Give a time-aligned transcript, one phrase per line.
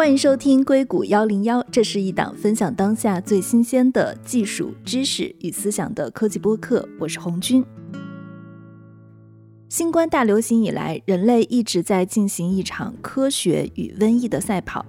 [0.00, 6.88] 欢迎收听硅谷幺零幺，这是一档分享当下最新鲜的技术知识与思想的科技播客。
[6.98, 7.62] 我是红军。
[9.68, 14.86] 新冠大流行以来，人类一直在进行一场科学与瘟疫的赛跑。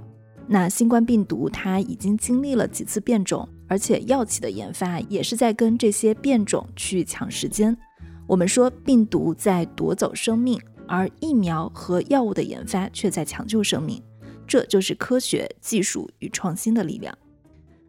[0.48, 7.78] 那新冠病毒它已经经历了几次变种，而且药企的研发也是在跟这些变种去抢时间。
[8.25, 10.57] 我们说病毒在夺走生命，
[10.88, 14.02] 而疫苗和药物的研发却在抢救生命。
[14.52, 17.18] 这就是科学技术与创新的力量。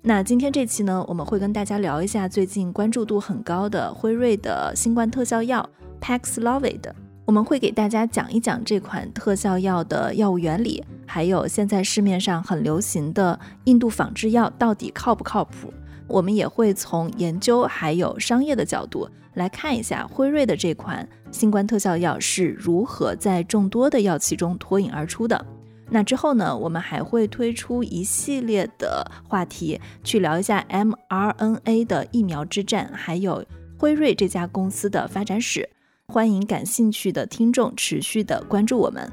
[0.01, 5.69] 那今天这期呢，我们会跟大家聊一下最近关注度很高的辉瑞的新冠特效药
[6.01, 6.93] Paxlovid。
[7.25, 15.75] 我们会给大家讲一讲这款特效药的药物原理，还有现在市面上很流行的印度仿制药到底靠不靠谱。
[16.07, 25.45] 我们也会从研究还有商业的角度来看一下辉瑞的这款新冠特效药是如何在众多的药企中脱颖而出的。
[25.93, 33.45] 那之后呢，我们还会推出一系列的话题，去聊一下 mRNA 的疫苗之战，还有
[33.79, 35.69] 辉瑞这家公司的发展史。
[36.07, 39.07] 欢迎感兴趣的听众持续的关注我们。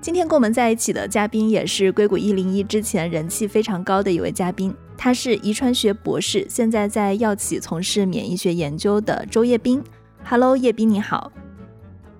[0.00, 9.80] 今天跟我们在一起的嘉宾也是硅谷一零一之前人气非常高的一位嘉宾，他是遗传学博士，现在在药企从事免疫学研究的周叶斌。
[10.24, 11.32] Hello，叶斌你好。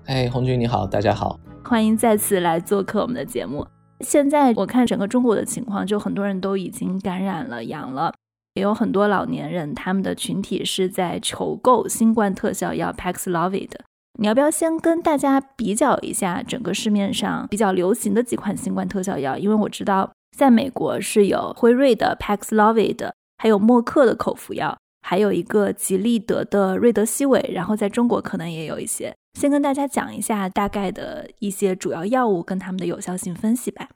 [0.05, 3.67] 哎，红军你好，大家好，欢迎再次来做客我们的节目。
[3.99, 8.13] 现在我看整个中国的情况，就很多人都已经感染了阳了，
[8.53, 13.71] 也有很多老年人，他们的群体是在求购新冠特效药 Paxlovid。
[14.19, 19.37] 你要不要先跟大家比较一下整个市面上比较流行的几款新冠特效药？
[19.37, 29.13] 因为我知道在美国是有辉瑞的 Paxlovid，还有默克的口服药，还有一个吉利德的瑞德西韦，然后在中国可能也有一些。
[29.33, 33.89] 先跟大家讲一下大概的一些主要药物跟它们的有效性分析吧。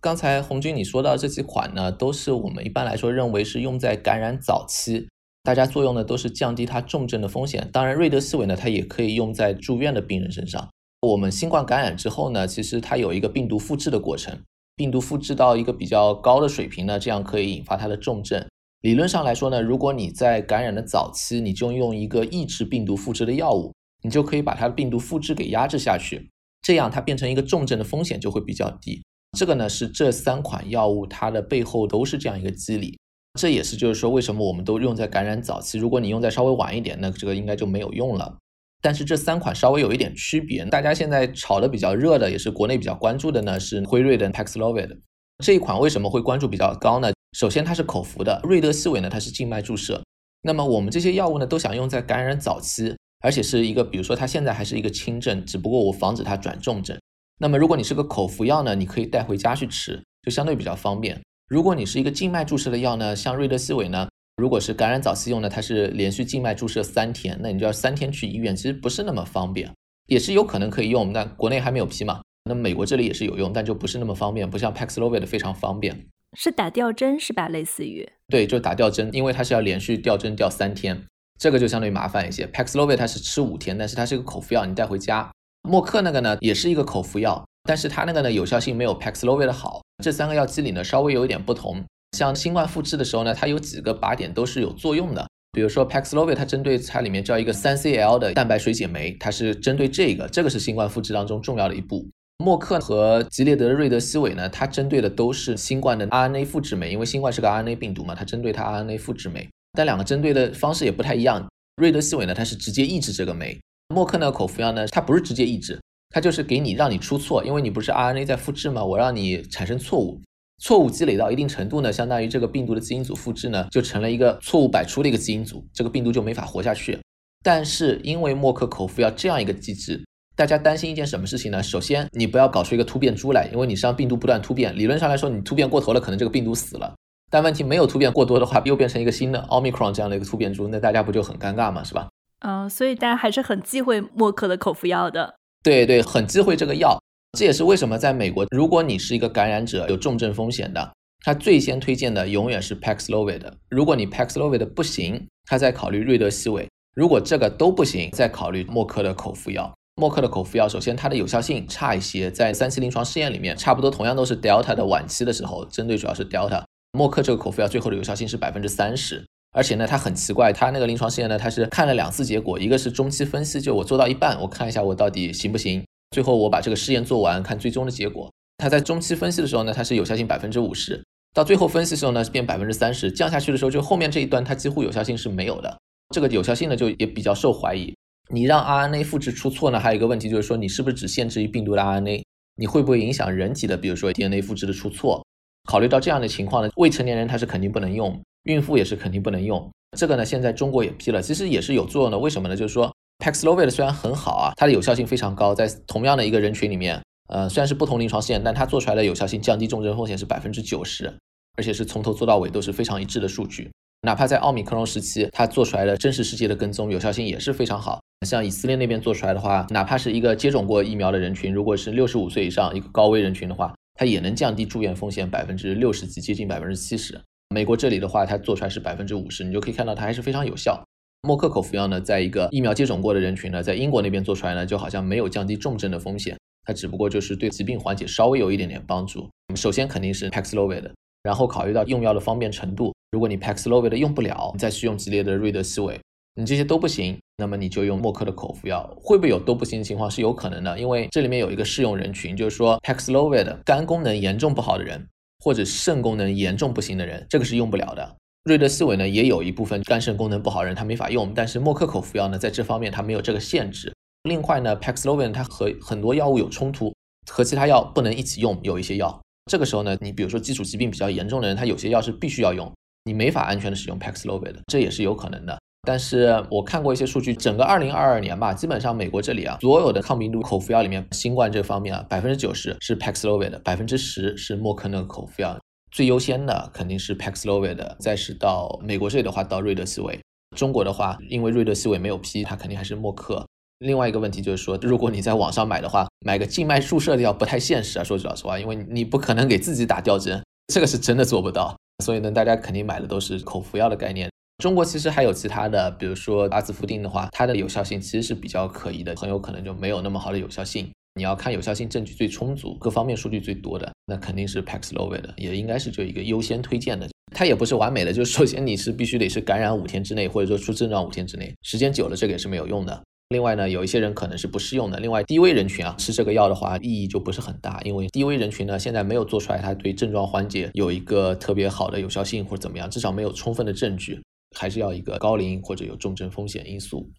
[0.00, 5.08] 刚才红军你说到这几款呢，都是我们一般来说认为是用在感染早期，
[5.42, 7.68] 大家作用呢都是降低它重症的风险。
[7.72, 10.68] 当然，瑞德西韦呢，它也可以用在住院的病人身上。
[11.00, 14.38] 我们新冠感染之后呢，其实它有一个病毒复制的过程，
[14.76, 18.46] 病毒复制到一个比较高的水平呢，这样可以引发它的重症。
[18.82, 23.72] 理论上来说呢，如果你在感染的早期，你就用一个抑制病毒复制的药物。
[24.06, 26.30] 你就可以把它的病毒复制给压制下去，
[26.62, 29.02] 这样它变成一个重症的风险就会比较低。
[29.36, 32.96] 这个呢是这三款药物它的背后都是这样一个机理。
[33.38, 38.34] 这也是就是说为什么我们都用在感染早期，如果你用在稍微晚一点，那这个应该就没有用了。
[38.80, 44.96] 但是这三款稍微有一点区别，大家现在炒的比较热的，也是国内比较关注的呢，是辉瑞的 Paxlovid
[45.44, 47.12] 这一款为什么会关注比较高呢？
[47.36, 50.02] 首先它是口服的，瑞德西韦呢它是静脉注射。
[50.42, 52.94] 那么我们这些药物呢都想用在感染早期。
[53.20, 56.98] 而且是一个，比如说它现在还是一个轻症，只不过我防止它转重症。
[57.38, 61.20] 那么如果你是个口服药呢，你可以带回家去吃，就相对比较方便。
[61.48, 69.70] 如果你是一个静脉注射的药呢，像瑞德西韦呢，如果是感染早期用的，它是连续静脉注射三天，那你就要三天去医院，其实不是那么方便。
[70.08, 72.20] 也是有可能可以用，但国内还没有批嘛。
[72.44, 76.06] 那美国这里也是有用，但就不是那么方便，不像 Paxlovid 非常方便。
[76.36, 77.48] 是打吊针是吧？
[77.48, 78.08] 类似于？
[78.28, 81.04] 对，就打吊针，因为它是要连续吊针吊三天。
[81.38, 82.46] 这个就相对麻烦一些。
[82.46, 85.30] Paxlovid 它是吃五天，但是它是一个口服药，你带回家。
[85.68, 89.82] 默克那个呢，也是一个口服药，但是它那个呢有效性没有 Paxlovid 的好。
[90.02, 91.82] 这三个药机理呢稍微有一点不同。
[92.16, 95.26] 像新冠复制的时候呢，它有几个靶点都是有作用的。
[95.52, 102.06] 比如说 Paxlovid 它针对它里面叫一个三 CL 的蛋白水解酶，它是针对这个，这个是新冠复制当中重要的一步。
[102.44, 109.48] 默克和吉列德的瑞德西韦呢，它针对的都是新冠的 RNA 复制酶，因为新冠是个 RNA 病毒嘛，它针对它 RNA 复制酶。
[109.76, 111.46] 但两个针对的方式也不太一样。
[111.76, 113.60] 瑞德西韦呢，它是直接抑制这个酶；
[113.94, 115.78] 默克那口服药呢，它不是直接抑制，
[116.08, 118.82] 它就是给你让你出错，因为你不是 RNA 在复制吗？
[118.82, 120.18] 我让你产生错误，
[120.62, 126.98] 错误积累到一定程度呢，相当于这个病毒的基因组复制呢，就成了一个错误百出的一个基因组，这个病毒就没法活下去。
[127.44, 130.02] 但是因为默克口服药这样一个机制，
[130.34, 131.62] 大家担心一件什么事情呢？
[131.62, 136.94] 首先，你不要搞出一个突变株来，因为你是让病毒不断突变，理论上来说，你突变过头了，可能这个病毒死了。
[137.30, 141.82] 但问题没有突变过多的话，又变成一个新的奥密克戎这样的一个突变株，那大家不就很尴尬吗？
[141.82, 142.08] 是吧？
[142.40, 145.34] 嗯，所以大家还是很忌讳默克的口服药的。
[145.62, 146.98] 对对，很忌讳这个药。
[147.36, 150.92] 这也是为什么在美国，如果你是一个感染者有重症风险的，
[151.24, 153.42] 他最先推荐的永远是 Paxlovid。
[153.68, 156.68] 如果你 Paxlovid 不行，他在考虑瑞德西韦。
[156.94, 159.74] 如果这个都不行，再考虑默克的口服药。
[159.96, 166.62] 默克的口服药，首先它的有效性差一些，在三期临床试验里面，差不多同样都是 Delta 的晚期的时候，针对主要是 Delta。
[166.96, 169.22] 默克这个口服药最后的有效性是百分之三十，
[169.52, 178.32] 而且呢，它很奇怪，它那个临床试验呢，它是看了两次结果，一个是中期分析，就我做到一半，我看一下我到底行不行，最后我把这个试验做完，看最终的结果。
[178.56, 181.04] 它在中期分析的时候呢，它是有效性百分之五十，
[181.34, 185.78] 到最后分析的时候呢，是变百分之三十，降下去的时候，就后面这一段它几乎有效性是没有的。
[186.14, 187.94] 这个有效性呢，就也比较受怀疑。
[188.32, 192.22] 你让 RNA 复制出错呢，还有一个问题就是说，你是不是只限制于病毒的 RNA？
[192.56, 195.22] 你会不会影响人体的，比如说 DNA 复制的出错？
[195.66, 199.68] 考虑到这样的情况呢，未成年人他是肯定不能用，孕妇也是肯定不能用。
[199.96, 202.18] 这个呢，现在中国也批了，其实也是有作用的。
[202.18, 202.56] 为什么呢？
[202.56, 211.12] 就是说 Paxlovid 虽然很好啊，它的有效性非常高，在同样的一个人群里面，呃，虽然是不同临床试验，但它做出来的有效性降低重症风险是百分之九十，
[211.56, 213.70] 而且是从头做到尾都是非常一致的数据。
[214.02, 218.00] 哪怕在奥密克戎时期，它做出来的真实世界的跟踪有效性也是非常好。
[218.26, 227.20] 像以色列那边做出来的话，哪怕是一个接种过疫苗的人群，如果是六十五岁以上一个高危人群的话，它也能降低住院风险百分之六十几，接近百分之七十。
[227.54, 230.84] 美国这里的话，它做出来是百分之五十，你就可以看到它还是非常有效。
[231.22, 239.28] 默克口服药呢，在一个疫苗接种过的人群呢，在英国那边做出来呢，就好像没有降低重症的风险，它只不过就是对疾病缓解稍微有一点点帮助。
[239.54, 240.90] 首先肯定是 Paxlovid，
[241.22, 245.98] 然后考虑到用药的方便程度，如果你 Paxlovid 用不了，你再去用吉列的瑞德西韦，
[246.36, 250.08] 你这些都不行，那么你就用默克的口服药，会不会有都不行的情况？
[250.08, 255.04] 是有可能的，因为这里面有一个适用人群，就是说 Paxlovid 肝功能严重不好的人。
[255.44, 258.16] 或者肾功能严重不行的人，这个是用不了的。
[258.44, 263.94] 瑞德西韦呢，也有一部分肝肾功能不好人他没法用，但是默克口服药呢，在这方面它没有这个限制。
[264.24, 266.92] 另外呢，Paxlovid 它和很多药物有冲突，
[267.30, 268.58] 和其他药不能一起用。
[268.62, 272.72] 有一些药，这个时候呢，你比如说基础疾病比较严重的人，他有些药是必须要用，
[273.04, 275.56] 你没法安全的使用 Paxlovid，这也是有可能的。
[275.86, 285.56] 但是我看过一些数据，整个二零二二年吧，基本上美国这里啊，所有的抗病毒口服药里面，新冠这方面啊，百分之九十是 Paxlovid，百分之十是默克那个口服药。
[285.92, 290.18] 最优先的肯定是 Paxlovid，再是到美国这里的话，到瑞德西韦。
[290.56, 293.46] 中国的话，因为瑞德西韦没有批，它肯定还是默克。
[293.78, 298.02] 另外一个问题就是说，如果你在网上买的话，买个静脉注射的药不太现实啊。
[298.02, 300.42] 说句老实话，因为你不可能给自己打吊针，
[300.72, 301.76] 这个是真的做不到。
[302.04, 304.28] 所以呢，大家肯定买的都是口服药的概念。
[304.58, 310.90] 中国其实还有其他的，比如说阿兹夫定的话，它的有效性其实是比较可疑的，很有可能就没有那么好的有效性。
[311.14, 317.06] 你要看有效性证据最充足、各方面数据最多的，那肯定是 Paxlovid，也应该是这一个优先推荐的。
[317.34, 323.02] 它也不是完美的，就首先你是必须得是感染五天之内，或者说出症状五天之内，时间久了这个也是没有用的。
[323.28, 324.98] 另外呢，有一些人可能是不适用的。
[325.00, 334.18] 另外，低危人群啊，吃这个药的话意义就不是很大，因为低危人群呢现在没有做出来它对症状缓解有一个特别好的有效性或者怎么样，至少没有充分的证据。
[334.58, 337.10] 还是要一个高龄或者有重症风险因素，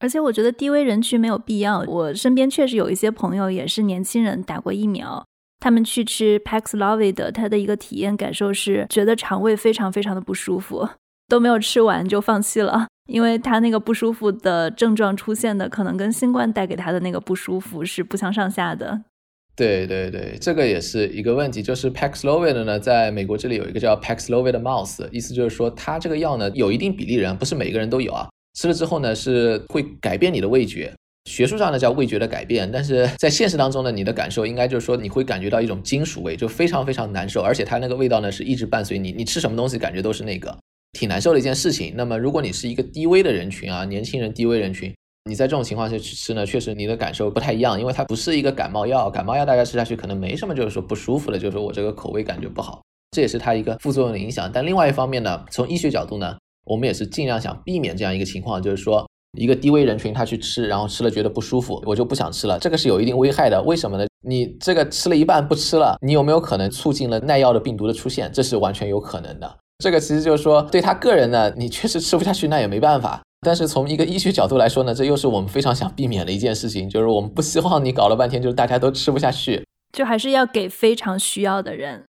[0.00, 1.80] 而且我觉得低危人群没有必要。
[1.86, 5.24] 我身边确实有一些朋友也是年轻人打过疫苗，
[5.60, 10.88] 他们去吃 Paxlovid，他的一个体验感受是觉得肠胃非常非常的不舒服，
[11.28, 19.04] 都没有吃完就放弃了，因为他那个不舒服的症状出现的可能跟新冠带给他的那个不舒服是不相上下的。
[19.54, 28.26] 对对对，这个也是一个问题，就是 Paxlovid 呢，在美国这里有一个叫 Paxlovid Mouse，意思就是说它这个药呢，有一定比例人，不是每个人都有啊，
[28.58, 30.90] 吃了之后呢，是会改变你的味觉，
[31.26, 40.56] 学术上呢叫味觉的改变，但是在现实当中呢，你的感受应该就是说你会感觉到一种金属味，就非常非常难受，而且它那个味道呢是一直伴随你，你吃什么东西感觉都是那个，
[40.98, 41.92] 挺难受的一件事情。
[41.94, 44.90] 那么如果你是一个低危的人群啊，年轻人低危人群。
[45.24, 54.50] 你在这种情况下去吃呢，确实你的感受不太一样，因为它不是一个感冒药，感冒药大家吃下去可能没什么，就是说不舒服的，就是说我这个口味感觉不好，这也是它一个副作用的影响。
[54.52, 63.62] 但另外一方面呢，从医学角度呢，我们也是尽量想避免这样一个情况，就是说一个低危人群他去吃，然后吃了觉得不舒服，我就不想吃了，这个是有一定危害的。
[63.62, 64.04] 为什么呢？
[64.24, 68.28] 你这个吃了一半不吃了，你有没有可能促进了耐药的病毒的出现？
[68.32, 69.56] 这是完全有可能的。
[69.78, 73.22] 这个其实就是说对他个人呢，你确实吃不下去，那也没办法。
[73.44, 82.04] 但是从一个医学角度来说呢，这又是我们非常想避免的一件事情，就是我们不希望你搞了半天就是大家都吃不下去，就还是要给非常需要的人，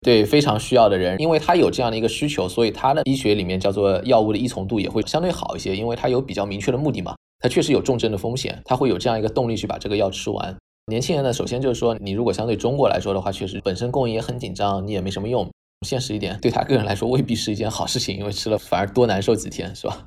[0.00, 10.56] 对非常需要的人，因为他有这样的一个需求，所以他的医学里面叫做药物的依从度也会相对好一些，因为他有比较明确的目的嘛，他确实有重症的风险，他会有这样一个动力去把这个药吃完。
[10.86, 15.46] 年轻人呢，首先就是说，你如果相对中国来说的话，确实本身供应也很紧张，你也没什么用，
[15.86, 20.06] 现实一点，对他个人来说未必是一件好事情，因为吃了反而多难受几天，是吧？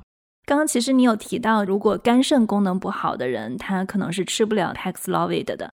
[0.52, 5.72] 刚刚其实你有提到，如果肝肾功能不好的人，他可能是吃不了 Paxlovid 的。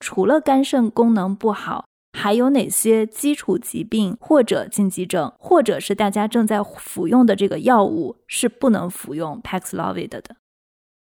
[0.00, 1.84] 除了肝肾功能不好，
[2.18, 10.22] 还有哪些基础疾病或者禁忌症，或者是大家正在服用的这个药物是不能服用 Paxlovid 的？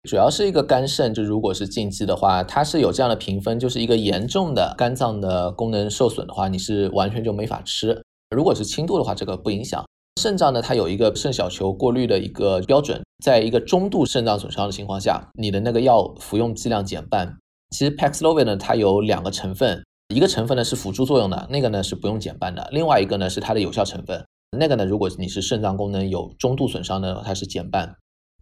[0.08, 8.02] 主要是一个肝肾，就如果是禁忌的话，它是有这样的评分，就是一个严重的肝脏的功能受损的话，你是完全就没法吃。
[8.34, 9.84] 如果是轻度的话，这个不影响。
[10.20, 17.34] 肾脏呢，它有一个肾小球过滤的一个标准，在一个中度肾脏损伤的情况下，你的那个药服用剂量减半。
[17.70, 19.82] 其实 Paxlovid 呢，它有两个成分，
[20.14, 24.22] 一个成分呢是辅助作用的，那个呢是不用减半的；另外一个呢是它的有效成分，
[24.58, 27.86] 那个呢如果你是肾脏功能有中度损伤呢，它是减半；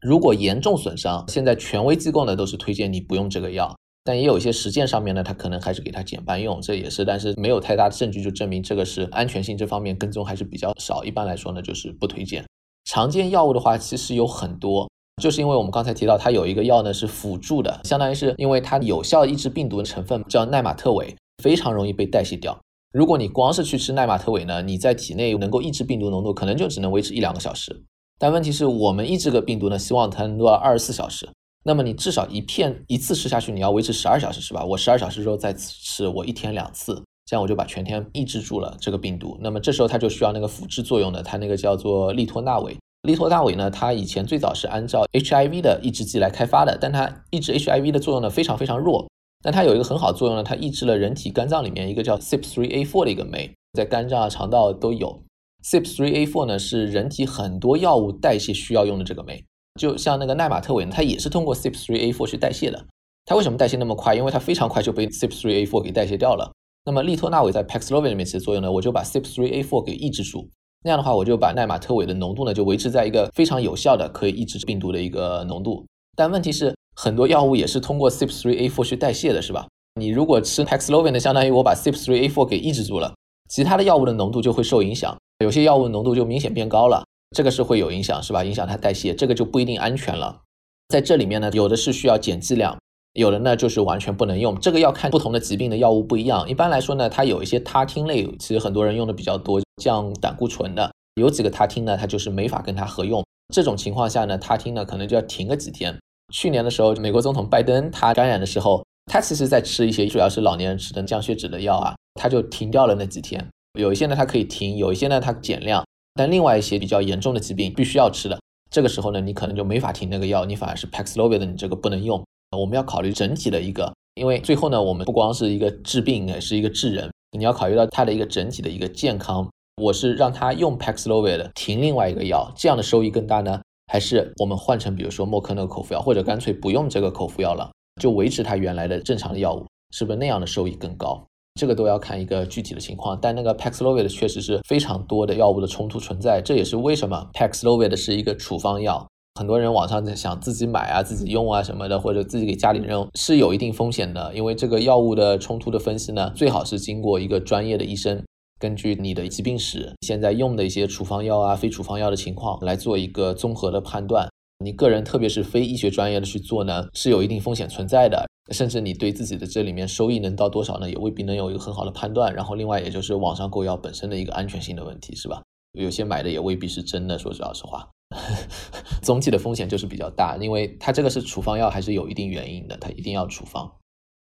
[0.00, 3.76] 如果严重损伤，现在权威机构呢都是推荐你不用这个药，
[4.08, 12.42] 但也有一些实践上面呢，它可能还是给它减半用，这也是，但是没有太大的证据就证明这个是安全性这方面跟踪还是比较少，一般来说呢就是不推荐。
[12.86, 14.88] 常见药物的话其实有很多。
[15.20, 22.58] 就是因为我们刚才提到，它有一个药呢是辅助的，相当于是因为它有效抑制病毒的成分叫奈玛特韦，非常容易被代谢掉。
[22.94, 27.84] 如果你光是去吃奈玛特韦呢，你在体内能够抑制病毒浓度，可能就只能维持一两个小时。
[28.18, 31.28] 但问题是我们抑制个病毒呢，希望它能够二十四小时。
[31.68, 34.64] 那么你至少一片一次吃下去，你要维持十二小时，是吧？
[34.64, 39.36] 我十二小时之后再吃，我一天两次，这样我就把全天抑制住了这个病毒。
[39.42, 42.74] 那么这时候它就需要那个辅助作用的，它那个叫做利托纳韦。
[43.02, 49.06] 利托纳韦呢，它以前最早是按照 HIV 的抑制剂来开发的，但它抑制 HIV 的作用呢非常非常弱。
[49.42, 55.22] 但它有一个很好作用呢，它抑制了人体肝脏里面一个叫 CYP3A4 的一个酶，在肝脏啊、肠道都有。
[55.62, 59.44] CYP3A4 呢是人体很多药物代谢需要用的这个酶，
[59.78, 62.84] 就像那个奈玛特韦呢，它也是通过 CYP3A4 去代谢的。
[63.24, 64.14] 它为什么代谢那么快？
[64.14, 66.52] 因为它非常快就被 CYP3A4 给代谢掉了。
[66.84, 70.48] 那么利托纳韦在 Paxlovid 里面起的作用呢，我就把 CYP3A4 给抑制住。
[70.84, 75.84] 那样的话，我就把奈玛特韦的浓度呢，就维持在一个非常有效的可以抑制病毒的一个浓度。
[76.16, 79.66] 但问题是，很多药物也是通过 CYP3A4 去代谢的，是吧？
[80.00, 83.12] 你如果吃 Paxlovid 呢，相当于我把 CYP3A4 给抑制住了，
[83.50, 87.04] 其他的药物的浓度就会受影响，有些药物浓度就明显变高了，
[87.36, 88.42] 这个是会有影响，是吧？
[88.42, 90.40] 影响它代谢，这个就不一定安全了。
[90.88, 92.76] 在这里面呢，有的是需要减剂量。
[93.14, 94.58] 有的呢，就是完全不能用。
[94.60, 96.48] 这个要看不同的疾病的药物不一样。
[96.48, 100.90] 一般来说呢，它有一些他汀类，其实很多人用的比较多，降胆固醇的。
[101.20, 103.24] 有几个他汀呢，它就是没法跟它合用。
[103.52, 105.98] 这种情况下呢，他汀呢可能就要停个几天。
[106.32, 113.44] 去年的时候，美国总统拜登他感染的时候，他其实在吃一些主要是老年人吃的降血脂的药啊，他就停掉了那几天。
[113.78, 115.84] 有一些呢，它可以停；有一些呢，它减量。
[116.18, 118.36] 但另外一些比较严重的疾病必须要吃的，
[118.72, 122.20] 这个时候呢，你可能就没法停那个药，你反而是 Paxlovid 你这个不能用。
[122.58, 127.08] 我们要考虑整体的一个，因为最后呢，我们不光是一个治病，也是一个治人。
[127.38, 129.48] 你要考虑到他的一个整体的一个健康。
[129.80, 137.70] 我是让他用 Paxlovid 停另外一个药，这样的收益更大呢，还是我们换成比如说默克那个口服药，或者干脆不用这个口服药了，
[138.02, 141.24] 就维持他原来的正常的药物，是不是那样的收益更高？
[141.58, 143.18] 这个都要看一个具体的情况。
[143.20, 149.04] 但那个 Paxlovid 确实是非常多的药物的冲突存在，这也是为什么 Paxlovid 是一个处方药。
[149.34, 154.32] 很多人网上在想自己买啊、自己用啊什么的，或者自己给家里人，是有一定风险的。
[154.34, 158.22] 因为这个药物的冲突的分析呢，最好是经过一个专业的医生，
[158.58, 164.28] 根据你的疾病史、现在用的一些处方药啊、非处方药的情况来做一个综合的判断。
[164.64, 168.26] 你个人，特别是非医学专业的去做呢，是有一定风险存在的。
[168.50, 172.34] 甚至你对自己的这里面收益能到多少呢，也未必能有一个很好的判断。
[172.34, 175.42] 然后另外，也就是网上购药本身的一个安全性的问题，是吧？
[175.72, 177.88] 有些买的也未必是真的，说句老实话。
[179.02, 183.70] 总体的风险就是比较大，因为它这个是处方药，还是有一定原因的，它一定要处方。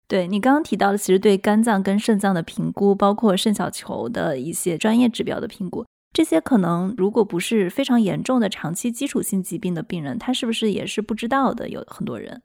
[0.07, 11.67] 对你刚刚提到的，其实对肝脏跟肾脏的评估，包括肾小球的一些专业指标的评估，这些可能如果不是非常严重的长期基础性疾病的病人，他是不是也是不知道的？
[11.67, 12.41] 有很多人。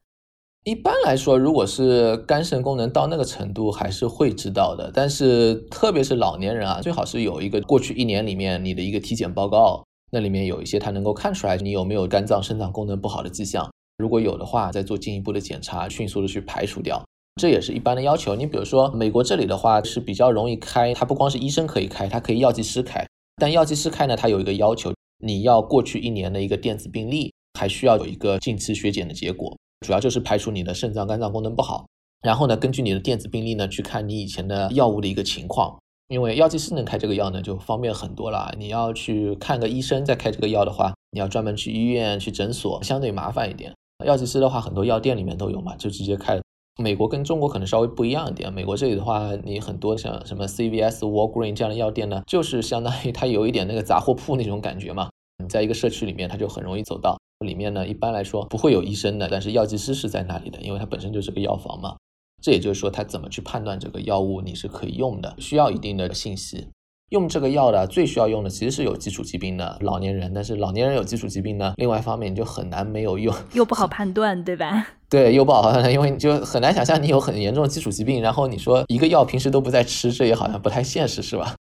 [0.68, 4.90] 一般来说，如果是肝肾功能到那个程度，还是会知道的。
[4.92, 9.82] 但是特别是老年人啊，最好是有一个过去一年里面你的一个体检报告。
[10.12, 13.66] 那里面有一些，它能够看出来你有没有肝脏、肾脏功能不好的迹象。
[13.96, 17.02] 如果有的话，再做进一步的检查，迅速的去排除掉。
[17.40, 18.36] 这也是一般的要求。
[18.36, 23.02] 你比如说，美国这里的话是比较容易开，它不光是医生可以开，它可以药剂师开。
[23.40, 24.92] 但药剂师开呢，它有一个要求，
[25.24, 31.86] 你要过去一年的一个电子病历，还需要有一个近期血检的结果，主要就是排除你的肾脏、肝脏功能不好。
[32.22, 35.78] 然后呢，根据你的电子病历呢，去看你以前的药物的一个情况。
[36.08, 38.54] 因为药剂师能开这个药呢，就方便很多了。
[38.58, 43.74] 你要去看个医生再开这个药的话，你要专门去医院、去诊所，相对麻烦一点。
[44.06, 46.40] 药剂师的话，很多药店里面都有嘛，就直接开。
[46.82, 48.50] 美国跟中国可能稍微不一样一点。
[48.50, 55.10] 美国这里的话，你很多像什么 CVS、Walgreen 这样的药店呢，就是相当于它有一点那个杂货铺那种感觉嘛。
[55.42, 57.86] 你在一个社区里面，它就很容易走到里面呢。
[57.86, 61.96] 一般来说不会有医生的，但是药剂师是在那里的，因为它本身就是个药房嘛。
[62.40, 66.68] 这也就是说，他怎么去判断这个药物你是可以用的，需要一定的信息。
[67.10, 74.86] 用这个药的最需要用的其实是有基础疾病的老年人，但是老年人有基础疾病呢，另外一方面就很难没有用，又不好判断，对吧？
[75.10, 81.56] 对，又不好判断，因为你就很难想象你有很严重的基础疾病，然后你说一个药平时都不在吃，这也好像不太现实，是吧？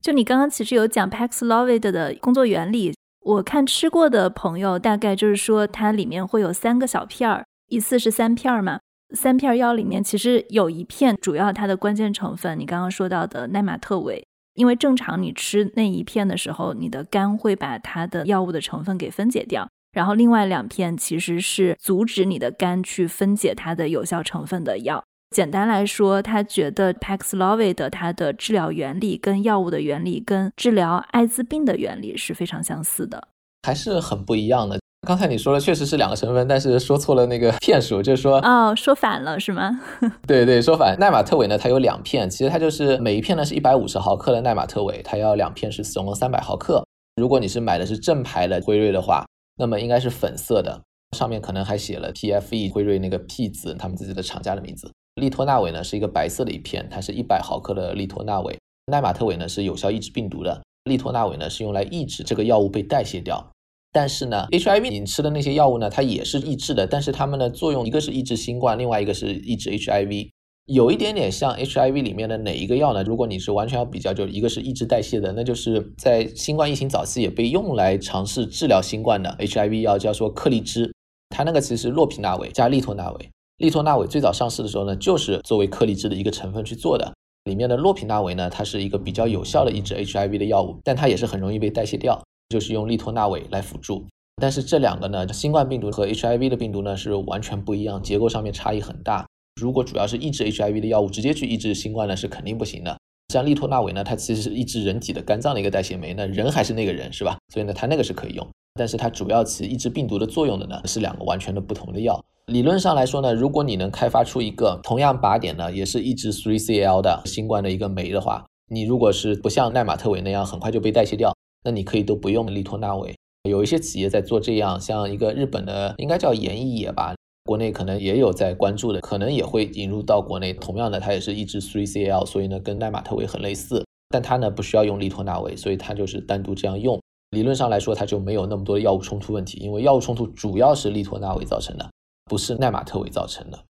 [0.00, 8.80] 就你刚刚其实有讲 Paxlovid 的工作原理，我看吃过的朋友大概就是说它里面会有三个小片儿，一次是三片儿嘛。
[9.14, 14.26] 三片药里面，其实有一片主要它的关键成分，你刚刚说到的奈玛特韦。
[14.54, 25.04] 因为正常你吃那一片的时候，你的肝会把它的药物的成分给分解掉，然后另外两片其实是阻止你的肝去分解它的有效成分的药。
[25.30, 33.28] 简单来说，他觉得 Paxlovid 它的治疗原理跟药物的原理跟治疗艾滋病的原理是非常相似的，
[33.62, 34.78] 还是很不一样的。
[35.06, 39.80] 刚才你说了确实是两个成分，但是说错了那个片数，就是说哦，说反了是吗？
[40.26, 40.98] 对对，说反。
[40.98, 46.84] 奈玛特韦呢，它有两片，其实它就是每一片呢是一百五十毫克的奈玛特韦，它要两片是总共三百毫克。
[47.16, 49.24] 如果你是买的是正牌的辉瑞的话，
[49.56, 50.82] 那么应该是粉色的，
[51.16, 54.90] 上面可能还写了 P F E 辉瑞那个 P 字，他们自己的厂家的名字。
[55.18, 58.56] 利托纳韦呢是一个白色的一片，它是一百毫克的利托纳韦。
[58.90, 63.52] 奈玛特韦呢是有效抑制病毒的，利托纳韦呢是用来抑制这个药物被代谢掉。
[63.92, 70.30] 但是呢，HIV 你吃的那些药物呢，它也是抑制的，但是它们的作用一个是抑制新冠，另外一个是抑制 HIV，
[70.66, 73.02] 有一点点像 HIV 里面的哪一个药呢？
[73.02, 80.94] 如果你是完全要比较，就一个是抑制代谢的，那就是在新冠疫情早期也被用来尝试治疗新冠的 HIV 药，叫做克利芝，
[81.30, 87.12] 它那个其实是洛匹那韦加利托那韦，利托那韦最早上市的时候呢，就是作为克利芝的一个成分去做的，
[87.44, 92.20] 里面的洛匹那韦呢，它是一个比较有效的抑制 HIV 的药物，但它也是很容易被代谢掉。
[92.48, 94.06] 就是用利托那韦来辅助，
[94.40, 99.26] 但是这两个呢，新冠病毒和 HIV 的病毒呢是完全不一样，结构上面差异很大。
[99.60, 102.96] 如果主要是抑制 HIV 的药物，直接去抑制新冠呢是肯定不行的。
[103.34, 107.36] 像利托那韦呢，它其实是抑制人体的肝脏的一个代谢酶，那人还是那个人是吧？
[107.52, 112.24] 所以呢，它那个是可以用，但是它主要起抑制病毒的作用的呢，是两个完全的不同的药。
[112.48, 121.30] 理论上来说呢，如果你能开发出一个同样靶点呢，也是抑制 3CL 的新冠的一个酶的话，你如果是不像奈玛特韦那样很快就被代谢掉。
[121.64, 123.14] 那你可以都不用利托那韦，
[123.50, 127.14] 有一些企业在做这样，像一个日本的应该叫研一野吧，
[127.44, 130.54] 国内可能也有在关注的，可能也会引入到国内。
[130.54, 136.98] 同样的，它也是抑制 3CL，所以呢跟奈玛特韦很类似，但它呢不需要用利托那韦，所以它就是单独这样用。
[137.30, 141.90] 理论上来说，它就没有那么多的药物冲突问题，因为药物冲突主要是利托那韦造成的，
[142.28, 143.64] 不是奈玛特韦造成的。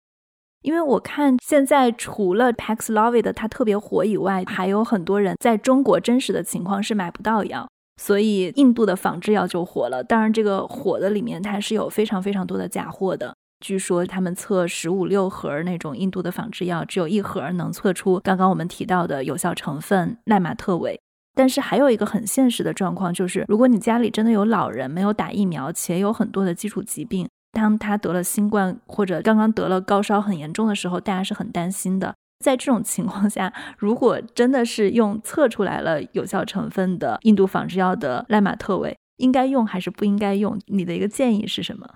[0.61, 7.67] 因为我看现在除了 Paxlovid 它特别火以外，还有很多人在中国真实的情况是买不到药。
[8.01, 13.35] 所以印度的仿制药就火了，当然这个火的里面它是有非常非常多的假货的。
[13.59, 20.99] 据说他们测十五六盒那种印度的仿制药，只有一盒能测出刚刚我们提到的有效成分奈玛特韦。
[21.37, 32.13] 但是还有一个很现实的状况，就是如果你家里真的有老人没有打疫苗，且有很多的基础疾病，当他得了新冠或者刚刚得了高烧很严重的时候，大家是很担心的。
[32.43, 40.59] 在这种情况下，如果真的是用测出来了有效成分的印度仿制药的赖马特韦，应该用还是不应该用？
[40.67, 41.87] 你的一个建议是什么？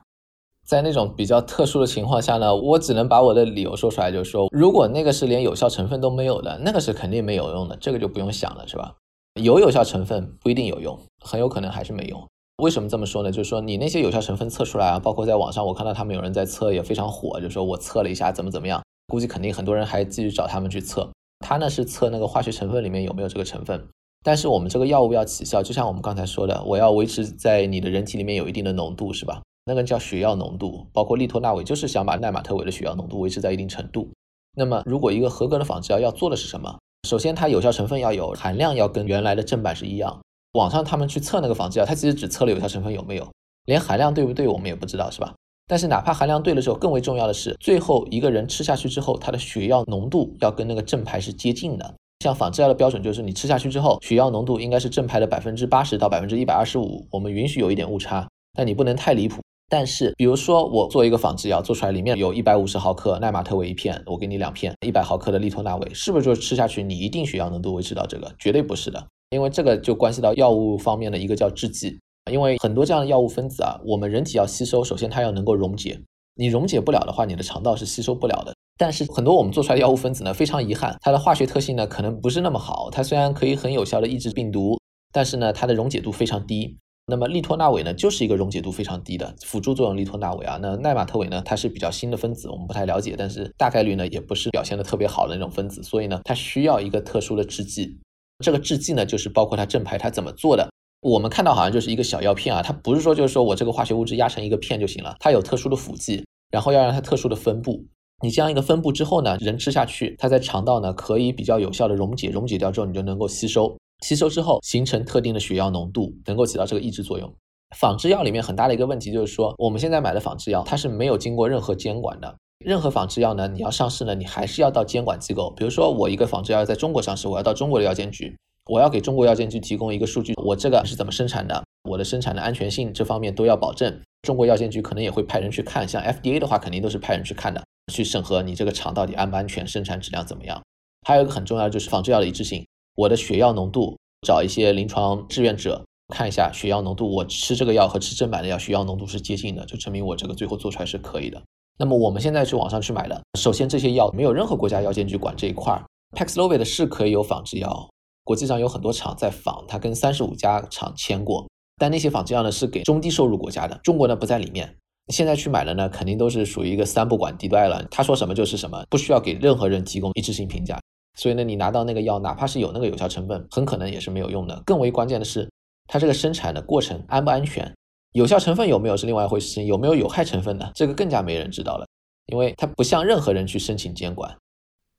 [0.65, 8.95] 在那种比较特殊的情况下呢，我只能把我的理由说出来，就是说，如果那个是连有效成分都没有的，那个是肯定没有用的，这个就不用想了，是吧？
[9.41, 12.25] 有有效成分不一定有用，很有可能还是没用。
[12.59, 13.31] 为什么这么说呢？
[13.31, 18.81] 就是说，你那些有效成分测出来啊，包括在网上我看到他们有人在测，也非常火，就说我测了一下，怎么怎么样。
[19.07, 23.87] 估计肯定很多人还继续找他们去测，他呢是测那个化学成分里面有没有这个成分。
[24.23, 29.41] 但是我们这个药物要起效，就像我们刚才说的，我要维持在你的人体里面有一定的浓度，是吧？
[29.65, 34.09] 那个叫血药浓度，包括利托那韦就是想把奈玛特韦的血药浓度维持在一定程度。
[34.57, 36.77] 那么如果一个合格的仿制药要做的是什么？
[37.07, 40.19] 首先它有效成分要有含量要跟原来的正版是一样。
[40.59, 43.25] 网上他们去测那个仿制药，它其实只测了有效成分有没有，
[43.65, 45.33] 连含量对不对我们也不知道，是吧？
[45.67, 51.93] 但是哪怕含量对了之后，更为重要的是，最后一个人吃下去之后，他的血药浓度要跟那个正牌是接近的。
[52.19, 59.39] 像仿制药的标准就是，你吃下去之后，血药浓度应该是正牌的百分之八十到百分之一百二十五，我们允许有一点误差，但你不能太离谱。
[59.71, 68.33] 但是，比如说我做一个仿制药，做出来里面有一百五十毫克奈玛特韦一片，我给你两片一百毫克的利托那韦，是不是就是吃下去你一定血药浓度维持到这个？
[68.39, 71.99] 绝对不是的，因为这个就关系到药物方面的一个叫制剂。
[72.31, 75.99] 因为很多这样的药物分子啊，我们人体要吸收，首先它要能够溶解，
[76.35, 78.53] 你溶解不了的话，你的肠道是吸收不了的。
[78.77, 82.89] 但是很多我们做出来的药物分子呢，非常遗憾，它的化学特性呢可能不是那么好。
[82.91, 84.77] 它虽然可以很有效的抑制病毒，
[85.11, 86.77] 但是呢它的溶解度非常低。
[87.07, 89.97] 那么利托那韦呢就是一个溶解度非常低的辅助作用。
[89.97, 97.97] 利托那韦啊，那奈玛特韦呢，它是比较新的分子，我们不太了解，但是大概率呢也不是表现的特别好的那种分子，所以呢它需要一个特殊的制剂。
[98.43, 100.69] 这个制剂呢就是包括它正牌它怎么做的。
[101.01, 107.85] 我们看到好像就是一个小药片啊，它不是说就是说我这个化学物质压成一个片就行了，它有特殊的辅剂，然后要让它特殊的分布。
[108.21, 117.33] 你这样一个分布之后呢，人吃下去，它在肠道呢可以比较有效的溶解，溶解掉之后你就能够吸收，吸收之后形成特定的血药浓度，能够起到这个抑制作用。
[117.77, 125.49] 仿制药里面很大的一个问题就是说，我们现在买的仿制药它是没有经过任何监管的，任何仿制药呢，你要上市呢，你还是要到监管机构。
[125.55, 134.01] 比如说，我一个仿制药在中国上市，我要到中国的药监局，我要给中国药监局提供一个数据，我这个是怎么生产的，我的生产的安全性这方面都要保证。
[134.23, 140.61] 中国药监局可能也会派人去看，像 FDA 的话，肯定都是派人去看的，去审核你这个厂到底安不安全，生产质量怎么样。
[141.07, 151.41] 还有一个很重要就是仿制药的一致性，我的血药浓度，找一些临床志愿者看一下血药浓度，我吃这个药和吃正版的药血药浓度是接近的，就证明我这个最后做出来是可以的。
[151.81, 155.81] 那么我们现在去网上去买的，首先这些药没有任何国家药监局管这一块儿。
[156.13, 157.89] Paxlovid 是可以有仿制药，
[158.25, 164.75] 国际上有很多厂在仿，它跟三十五家厂签过，但那些仿制药呢是给中低收入国家的，中国呢不在里面。
[165.13, 170.77] 现在去买的呢，肯定都是属于一个三不管地带了，他说什么就是什么，不需要给任何人提供一致性评价。
[171.17, 174.61] 所以呢，你拿到那个药，哪怕是有那个有效成分，很可能也是没有用的。
[174.65, 175.49] 更为关键的是，
[175.87, 177.73] 它这个生产的过程安不安全？
[178.13, 180.71] 有效成分有没有是另外一回事，情，有没有有害成分呢？
[180.73, 181.85] 这个更加没人知道了，
[182.27, 184.35] 因为它不向任何人去申请监管。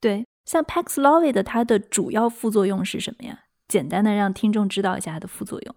[0.01, 3.41] 对，像 Paxlovid 它的主要副作用是什么呀？
[3.69, 5.75] 简单的让听众知道一下它的副作用。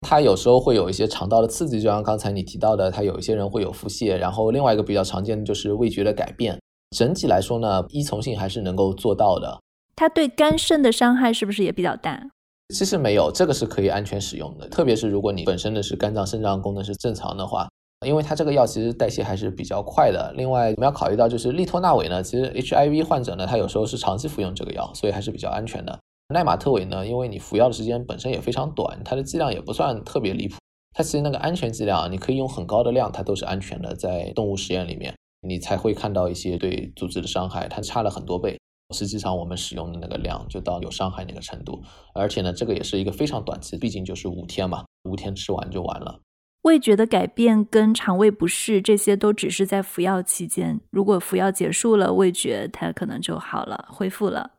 [0.00, 6.60] 它有时候会有一些肠道的刺激，就像刚才你提到的，它有一些人会有腹泻，然后另外一个比较常见的就是味觉的改变。
[6.90, 9.60] 整体来说呢，依从性还是能够做到的。
[9.94, 12.30] 它对肝肾的伤害是不是也比较大？
[12.68, 14.68] 其实没有，这个是可以安全使用的。
[14.68, 17.68] 特别是如果你本身的是肝脏、肾脏功能是正常的话，
[18.06, 20.32] 因为它这个药其实代谢还是比较快的。
[20.36, 25.98] 另外，我们要考虑到就是利托那韦呢，其实 HIV 患者呢，他有时候是长期服用这个药，所以还是比较安全的。
[26.32, 30.56] 奈玛特韦呢，因为你服药的时间本身也非常短，它的剂量也不算特别离谱。
[30.94, 33.94] 它其实那个安全剂量，你可以用很高的量，它都是安全的。
[33.94, 35.14] 在动物实验里面，
[35.46, 38.58] 你才会看到一些对组织的伤害，它差了很多倍。
[38.92, 41.82] 实际上，我们使用的那个量就到有伤害那个程度，
[42.14, 46.20] 而且呢，这个也是一个非常短期，毕竟就是五天嘛，五天吃完就完了。
[46.62, 54.52] 味觉的改变跟肠胃不适，这些都只是在服药期间，如果服药结束了，味觉它可能就好了，恢复了。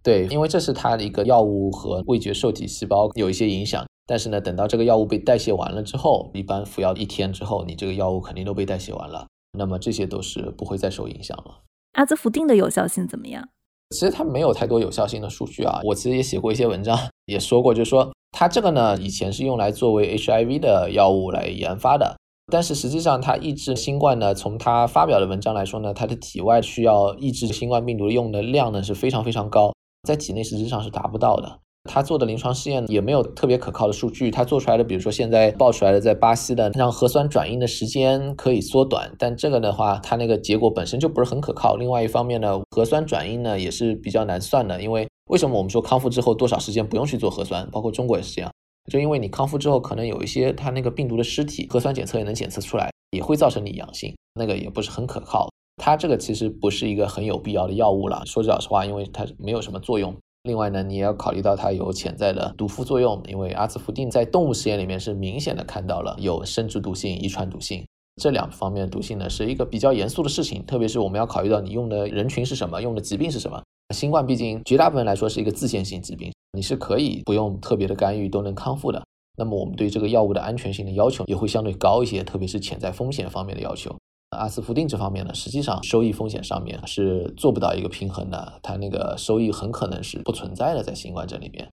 [0.00, 9.26] 对，因为这是它的一个药物和味觉受体细胞有一些影响，但是呢，等到这个药物被代谢完了之后，一般服药一天之后，你这个药物肯定都被代谢完了，
[9.58, 11.62] 那么这些都是不会再受影响了。
[11.94, 13.48] 阿兹夫定的有效性怎么样？
[13.90, 22.16] 其实它没有太多有效性的数据啊，我其实也写过一些文章， 也说过，就是说它这个呢，以前是用来作为 HIV 的药物来研发的，
[22.52, 29.72] 但是实际上它抑制新冠呢，从它发表的文章来说呢，它的体外需要抑制新冠病毒用的量呢是非常非常高，
[30.06, 31.60] 在体内实际上是达不到的。
[31.88, 41.76] 他做的临床试验也没有特别可靠的数据，他做出来的，比如说现在爆出来的，在巴西的让核酸转阴的时间可以缩短，但这个的话，它那个结果本身就不是很可靠。
[41.76, 47.68] 另外一方面呢，核酸转阴呢也是比较难算的，因为为什么我们说康复之后多少时间不用去做核酸？
[47.70, 48.52] 包括中国也是这样，
[48.90, 55.48] 就因为你康复之后可能有一些它那个病毒的尸体，核酸检测也能检测出来，也会造成你阳性，那个也不是很可靠。
[55.80, 58.22] 它这个其实不是一个很有必要的药物了。
[58.26, 60.14] 说句老实话，因为它没有什么作用。
[60.48, 70.64] 另外呢，你也要考虑到它有潜在的毒副作用，因为阿兹夫定在动物实验里面是明显的看到了有生殖毒性、遗传毒性这两方面毒性呢，是一个比较严肃的事情。
[70.64, 73.62] 特别是我们要考虑到你用的人群是什么，用的疾病是什么。
[73.94, 79.04] 新冠毕竟绝大部分来说是一个自限性疾病，你是可以不用特别的干预都能康复的。
[79.36, 83.94] 那么我们对这个药物的安全性的要求也会相对高一些，特别是潜在风险方面的要求。
[84.30, 91.68] 阿斯福定这方面呢，实际上收益风险上面是做不到一个平衡的，它那个收益很可能是不存在的在新冠这里面。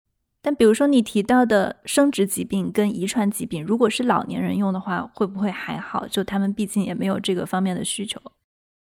[0.41, 6.07] 但比如说你提到的生殖疾病跟遗传疾病，如果是老年人用的话，会不会还好？
[6.07, 8.19] 就他们毕竟也没有这个方面的需求。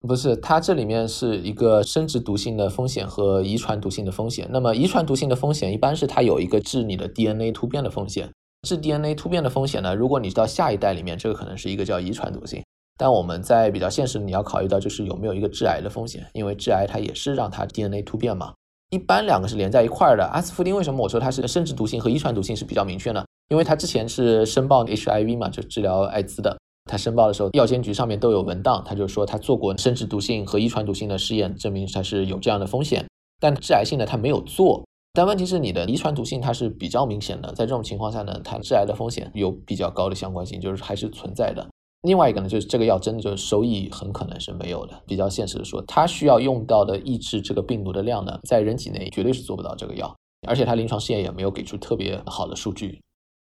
[0.07, 4.47] 不是，它这里面是一个生殖毒性的风险和遗传毒性的风险。
[4.53, 8.31] 那么遗传毒性的风险一般是它有一个致你的 DNA 突变的风险，
[8.63, 12.63] 致 DNA 突变的风险呢，如果你到下一代里面，这个可能是一个叫遗传毒性。
[12.99, 18.53] 但我们在比较现实，你要考虑到就是有没有一个致癌的风险，因为致癌它也是让它 DNA 突变嘛。
[18.91, 20.25] 一般两个是连在一块儿的。
[20.27, 23.25] 阿斯福丁为什么我说它是生殖毒性和遗传毒性是比较明确呢？
[23.49, 26.57] 因为它之前是申报 HIV 嘛，就治疗艾滋的。
[26.89, 33.05] 它申报的时候，药监局上面都有文档，他就说他做过生殖毒性和遗传毒性的试验，证明它是有这样的风险。
[33.41, 34.85] 但致癌性呢，它没有做。
[35.13, 41.67] 但问题是你的遗传毒性它是比较明显的，在这种情况下呢，它致癌的风险有比较高的相关性，就是还是存在的。
[42.07, 45.03] 另外一个呢，就是这个药真的就是收益很可能是没有的。
[45.07, 50.17] 比较现实的说，它需要用到的抑制这个病毒的量呢，在人体内绝对是做不到这个药，
[50.47, 53.01] 而且它临床试验也没有给出特别好的数据。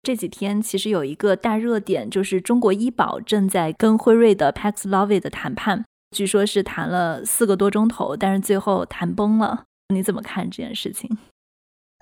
[0.02, 5.84] 这几天其实有一个大热点，就是中国医保正在跟辉瑞的 Paxlovid 的谈判，
[6.16, 9.64] 据说是谈了四个多钟头，但是最后谈崩了。
[9.92, 11.10] 你怎么看这件事情？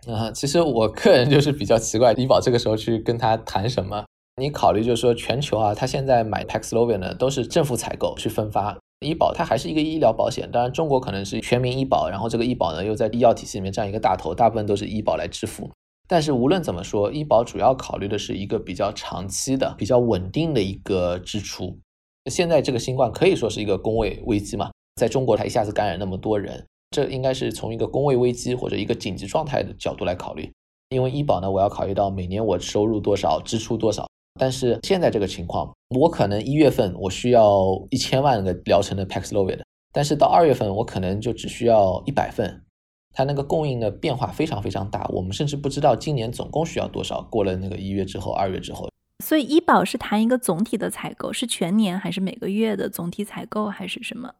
[0.06, 4.04] 啊， 其实我个人就是比较奇怪，医保这个时候去跟他谈什么？
[4.38, 8.76] 你考虑就是说全球啊，它现在买 Paxlovid 呢都是政府采购去分发。
[9.00, 15.70] 医保它还是一个医疗保险，当然中国可能是全民医保，然后这个医保呢又在医药体系里面占一个大头，大部分都是医保来支付。
[16.06, 21.78] 但是无论怎么说，医保主要考虑的是一个比较长期的、比较稳定的一个支出。
[22.30, 30.52] 现在这个新冠可以说是一个工位危机嘛，在中国它一下子感染那么多人，这应该是从一个工位危机或者一个紧急状态的角度来考虑。
[30.90, 34.06] 因为医保呢，我要考虑到每年我收入多少，支出多少。
[34.38, 39.60] 但是现在这个情况，我可能一月份我需要一千万个疗程的 Paxlovid，
[39.92, 42.62] 但是到二月份我可能就只需要一百份，
[43.12, 47.22] 它那个供应的变化非常非常大，我们甚至不知道今年总共需要多少。
[47.30, 48.90] 过了那个一月之后，二月之后，
[49.24, 54.34] 所以医保是谈一个总体的采购，是全年还是每个月的总体采购还是什么？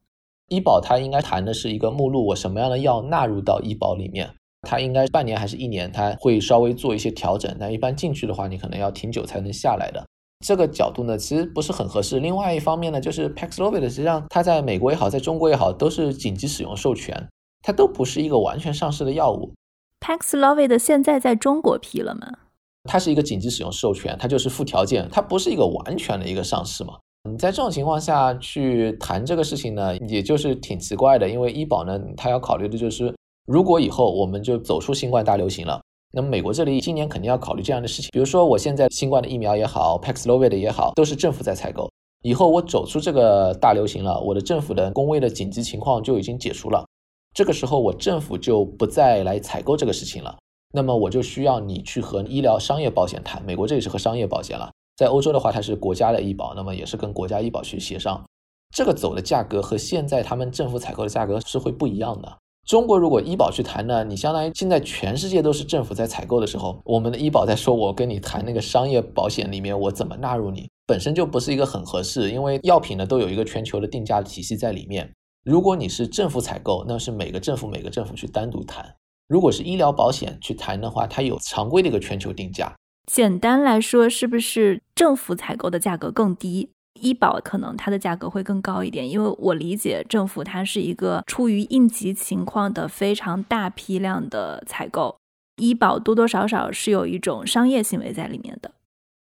[0.49, 4.31] 医保它应该谈的是一个目录，我什么样的药纳入到医保里面。
[4.69, 7.57] 它应该半年还是一年，它会稍微做一些调整。
[7.61, 10.05] 但一般进去的话，你可能要挺久才能下来的。
[10.45, 12.19] 这个角度呢，其实不是很合适。
[12.19, 17.29] 另外一方面呢，就是 Paxlovid 实际上它在美国也好，在中国也好，都是紧急使用授权，
[17.63, 19.53] 它都不是一个完全上市的药物。
[20.05, 22.27] Paxlovid 现在在中国批了吗？
[22.91, 26.95] 它是一个紧急使用授权，它就是附条件，它不是一个完全的一个上市嘛。
[27.31, 33.15] 你在这种情况下去谈这个事情呢，也就是挺奇怪的，因为医保呢，它要考虑的就是。
[33.47, 35.81] 如果以后我们就走出新冠大流行了，
[36.13, 38.11] 那么美国这里今年肯定要考虑这样的事情。
[38.13, 41.89] 比如说，我现在新冠的疫苗也好，Paxlovid 也好，都是政府在采购。
[42.23, 46.85] 以后我走出这个大流行了，我的政府的工位的紧急情况就已经解除了，
[47.35, 50.37] 这个时候我政府就不再来采购这个事情了。
[50.75, 53.41] 那么我就需要你去和医疗商业保险谈。
[53.45, 58.21] 美国这里是和商业保险了，在欧洲的话，它是国家的医保，那么也是跟国家医保去协商。
[58.75, 62.37] 这个走的价格和现在他们政府采购的价格是会不一样的。
[62.67, 75.09] 中国如果医保去谈呢，你相当于现在全世界都是政府在采购的时候，我们的医保在说，我跟你谈那个商业保险里面，我怎么纳入你，本身就不是一个很合适，因为药品呢都有一个全球的定价体系在里面。
[75.45, 78.85] 如果你是政府采购，那是每个政府每个政府去单独谈；
[79.29, 82.75] 如果是医疗保险去谈的话，它有常规的一个全球定价。
[83.07, 86.71] 简单来说，是不是政府采购的价格更低？
[87.01, 95.17] 医保可能它的价格会更高一点，因为我理解政府它是一个出于应急情况的非常大批量的采购，
[95.57, 98.73] 医保多多少少是有一种商业行为在里面的。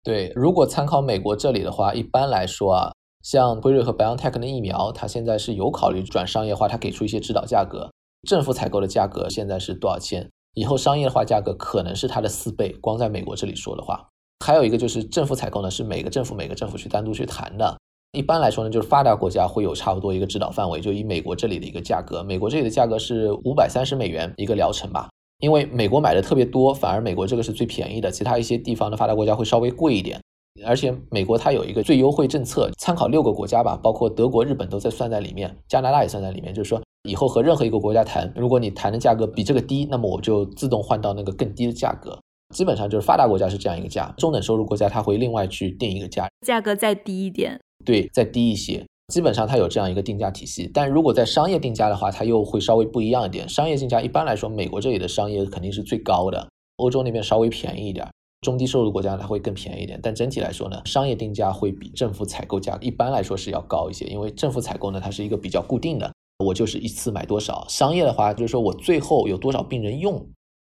[0.03, 2.91] 对，如果参考美国这里的话，一般来说啊，
[3.21, 7.91] 像辉瑞和 BioNTech 的疫苗，它现在是有考虑转商业化，它给出一些指导价格，
[8.27, 10.29] 政府采购的价格现在是多少钱？
[10.53, 14.07] 以后商业化价格可能是它的四倍，光在美国这里说的话。
[14.45, 17.77] 还有一个就是政府采购呢，是每个政府每个政府去单独去谈的。
[18.13, 25.09] 一般来说呢，就是发达国家会有差不多一个指导范围，就以美国这里的一个价格，美国这里的价格是五百三十美元一个疗程吧。
[25.39, 30.19] 因为美国买的特别多，反而美国这个是最便宜的，其他一些地方的发达国家会稍微贵一点。
[30.65, 36.51] 而且美国它有一个最优惠政策，参考六个国家吧，包括德国、日本都在算在里面，加拿大也算在里面。
[36.51, 42.17] 就是说，以后和任何一个国家谈，如果你谈的价格比这个低，那么我就自动换到那个更低的价格。
[42.55, 48.85] 基本上就是发达国家是这样一个价，中等收入国家它会另外去定一个价，价格再低一点，对，再低一些。
[49.13, 53.47] 基本上它有这样一个定价体系，但如果在商业定价的话，它又会稍微不一样一点。
[53.47, 56.45] 商业定价一般来说，美国这里的商业肯定是最高的，
[56.77, 58.05] 欧洲那边稍微便宜一点，
[58.41, 59.97] 中低收入国家它会更便宜一点。
[60.03, 66.11] 但整体来说呢，商业定价会比政府采购价一般来说是要高一些，因为政府采购呢，它是一个比较固定的，
[66.43, 67.65] 我就是一次买多少。
[67.69, 70.25] 商业的话，就是说我最后有多少病人用。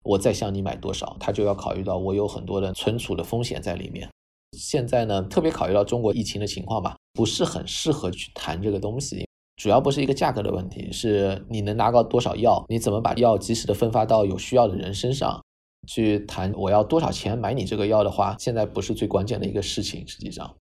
[0.09, 4.09] 我再向你买多少，他就要考虑到我有很多的存储的风险在里面。
[4.57, 9.29] 现在呢，特别考虑到中国疫情的情况吧，不是很适合去谈这个东西。
[9.57, 15.39] 主要不是一个价格的问题，是你能拿到多少药，你怎么把药及时的分发到有需要的人身上。
[15.87, 20.07] 去谈我要多少钱买你这个药的话，现在不是最关键的一个事情。
[20.09, 20.55] 实际上，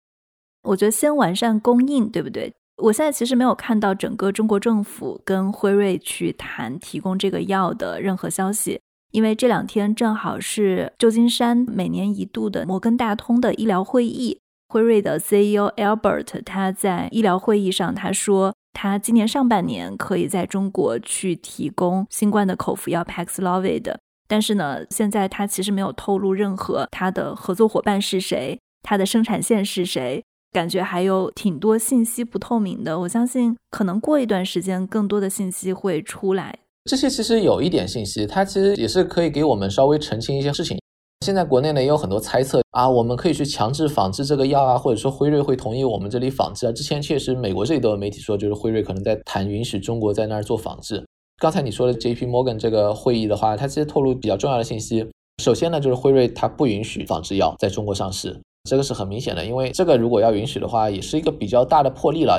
[0.63, 2.53] 我觉得先完善供应，对不对？
[2.83, 8.81] 我现在其实没有看到整个中国政府跟辉瑞去谈提供这个药的任何消息。
[9.15, 23.95] 因为这两天正好是旧金山每年一度的摩根大通的医疗会议，辉瑞的 CEO Albert 他在医疗会议上他说，他今年上半年可以在中国去提供新冠的口服药 Paxlovid，
[24.27, 32.99] 但是呢，现在他其实没有透露任何他的合作伙伴是谁，他的生产线是谁，感觉还有挺多信息不透明的。
[32.99, 36.59] 我相信可能过一段时间，更多的信息会出来。
[36.91, 40.79] 这些其实有一点信息，它其实也是可以给我们稍微澄清一些事情。
[41.25, 46.73] 现在国内呢也有很多猜测啊，我们可以去强制仿制这个药啊，或者说辉瑞会同意我们这里仿制啊。
[46.73, 51.03] 之前确实美国这里都有媒体说，就是辉瑞可能在谈允许中国在那儿做仿制。
[51.39, 55.09] 刚才你说的 J P Morgan 这个会议的话，它其实透露比较重要的信息。
[55.43, 58.39] 首先呢，就是辉瑞它不允许仿制药在中国上市。
[58.69, 62.39] 这个是很明显的，因为这个如果要允许的话，也是一个比较大的破例了。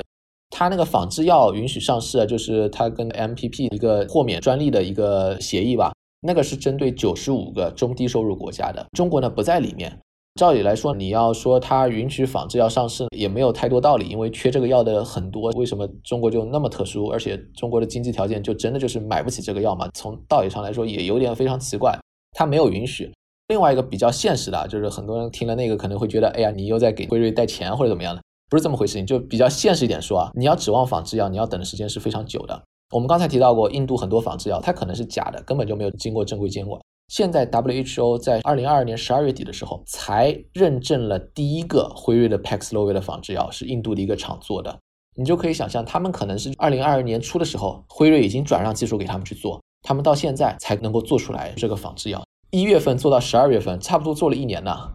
[0.58, 5.92] 它那个仿制药允许上市，就是它跟 MPP 一个豁免专利的一个协议吧，
[6.22, 10.00] 那个是针对九十五个中低收入国家的，中国呢不在里面。
[10.36, 15.52] 照理来说，你要说它允许仿制药上市，也没有太多道理，因为缺这个药的很多。
[15.58, 17.08] 为什么中国就那么特殊？
[17.08, 19.90] 而且中国的经济条件就真的就是买不起这个药嘛？
[19.94, 22.00] 从道理上来说，也有点非常奇怪，
[22.32, 23.12] 它没有允许。
[23.50, 28.22] 另外一个比较现实的，就是很多人听了那个可能会觉得，哎呀，你又在给辉瑞带钱或者怎么样的？
[28.56, 28.94] 不是这么回事。
[28.94, 32.64] 情就比较现实一点说啊，你要指望仿制药，你要等的时间是非常久的。
[32.92, 36.82] 我们刚才提到过，印度很多仿制药它可能是假的，根本就没有经过正规监管。
[37.10, 44.80] 现在 WHO 在二零二二年十二月底的时候才认证了第一个辉瑞的 Paxlovid 的仿制药，是印度的一个厂做的。
[45.18, 52.24] 你就可以想象，他们可能是二零二二年初的时候，辉瑞已经转让技术给他们去做，他们到现在才能够做出来这个仿制药。
[52.52, 54.94] 一月份做到十二月份，差不多做了一年呢。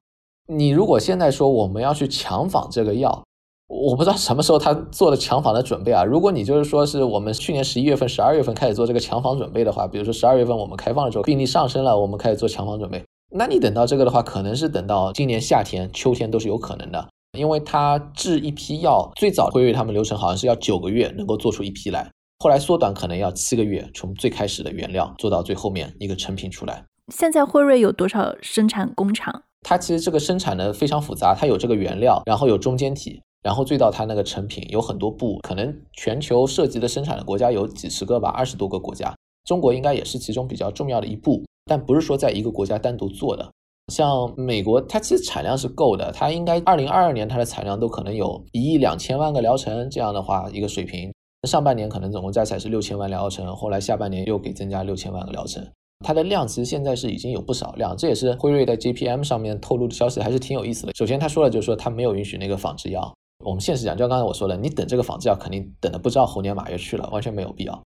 [0.49, 3.23] 你如果现在说我们要去强仿这个药，
[3.71, 6.03] 我不知道什么时候他做的强访的准备啊？
[6.03, 26.85] 如果你就是说是我们去年十一月份、十二月份开始做这个强访准备的话，比如说十二月份我们开放的时候病例上升了，我们开始做强访准备，那你等到这个的话，可能是等到今年夏天、秋天都是有可能的，因为它制一批药最早辉瑞他们流程好像是要九个月能够做出一批来，后来缩短可能要七个月，从最开始的原料做到最后面一个成品出来。
[27.15, 29.45] 现在辉瑞有多少生产工厂？
[29.63, 33.23] 它其实这个生产的非常复杂，它有这个原料，然后有中间体。
[33.43, 43.51] 然后最到它那个成品有很多步，可能全球涉及的生产的国家有几十个吧，二十多个国家，中国应该也是其中比较重要的一步，但不是说在一个国家单独做的。
[43.93, 51.13] 像美国，它其实产量是够的，它应该二零二二年它的产量都可能有一亿两千万个疗程这样的话一个水平。
[51.49, 55.67] 上半年可能总共加起来是六千万疗程，后来下半年又给增加六千万个疗程，
[56.05, 60.93] 它的量其实现在是已经有不少量，这也是辉瑞在 JPM 上面透露的消息，还是挺有意思的。
[60.95, 63.13] 首先他说了，就是说他没有允许那个仿制药。
[63.45, 67.83] 我们现实讲，就刚才我说的，你等这个仿制药肯定等的不知道猴年马月去了，完全没有必要。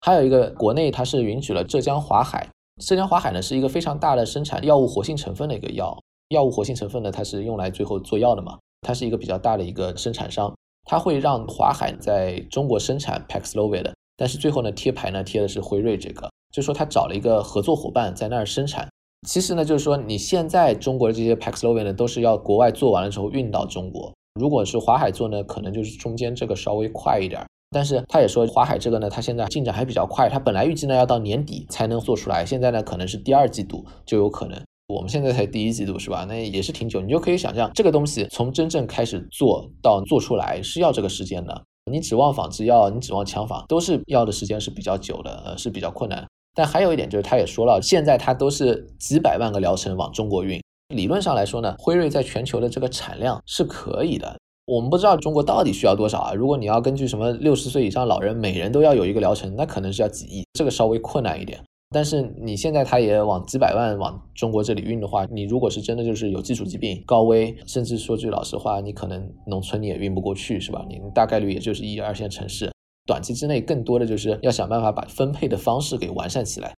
[0.00, 2.46] 还有一个，国内它是允许了浙江华海，
[2.80, 18.86] 浙江华海呢是一个非常大的生产药物活性成分的一个药，药物活性成分呢它是用来最后做药的嘛，它是一个比较大的一个生产商，它会让华海在中国生产 Paxlovid，但是最后呢贴牌呢贴的是辉瑞这个，就说他找了一个合作伙伴在那儿生产。
[19.26, 24.12] 其实呢就是说你现在中国的这些 Paxlovid 呢都是要国外做完了之后运到中国。
[24.38, 36.24] 如果是华海做呢，可能就是中间这个稍微快一点，但是他也说华海这个呢，他现在进展还比较快，他本来预计呢要到年底才能做出来，现在呢可能是第二季度就有可能，我们现在才第一季度是吧？
[36.28, 41.62] 那也是挺久，你就可以想象这个东西从真正开始做到做出来是要这个时间的。
[41.90, 46.26] 你指望仿制药，你指望强仿，都是要的时间是比较久的，呃是比较困难。
[46.54, 50.60] 但还有一点就是，他也说了，现在他都是几百万个疗程往中国运。
[50.94, 54.38] 理论上来说呢，辉瑞在全球的这个产量是可以的。
[54.66, 56.32] 我们不知道中国到底需要多少啊？
[56.32, 61.60] 如果你要根据什么六十岁以上老人每人都要有一个疗程，那可能是要几亿，这个稍微困难一点。
[61.90, 70.84] 但是你现在他也往几百万往中国这里运的话，你如果是真的就是有基础疾病、高危，甚至说句老实话，你可能农村你也运不过去，是吧？
[70.88, 72.70] 你大概率也就是一二线城市，
[73.06, 76.74] 短期之内更多的就是要想办法把分配的方式给完善起来。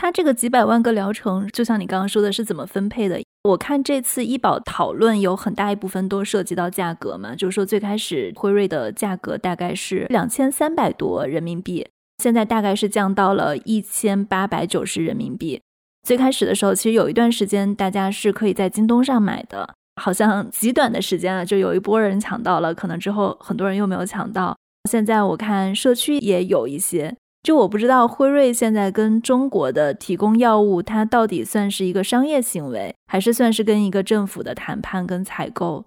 [0.00, 3.20] 它这个几百万个疗程，就像你刚刚说的，是怎么分配的？
[3.42, 11.84] 我看这次医保讨论有很大一部分都涉及到价格嘛，就是说最开始辉瑞的价格大概是两千三百多人民币，
[12.18, 15.60] 现在大概是降到了一千八百九十人民币。
[16.06, 24.56] 最开始的时候，其实有一段时间大家是可以在京东上买的，好像极短的时间啊，就有一波人抢到了，可能之后很多人又没有抢到。
[24.88, 27.16] 现在我看社区也有一些。
[27.42, 35.84] 就我不知道辉瑞现在跟中国的提供药物，它到底算是一个商业行为，还是算是跟一个政府的谈判跟采购？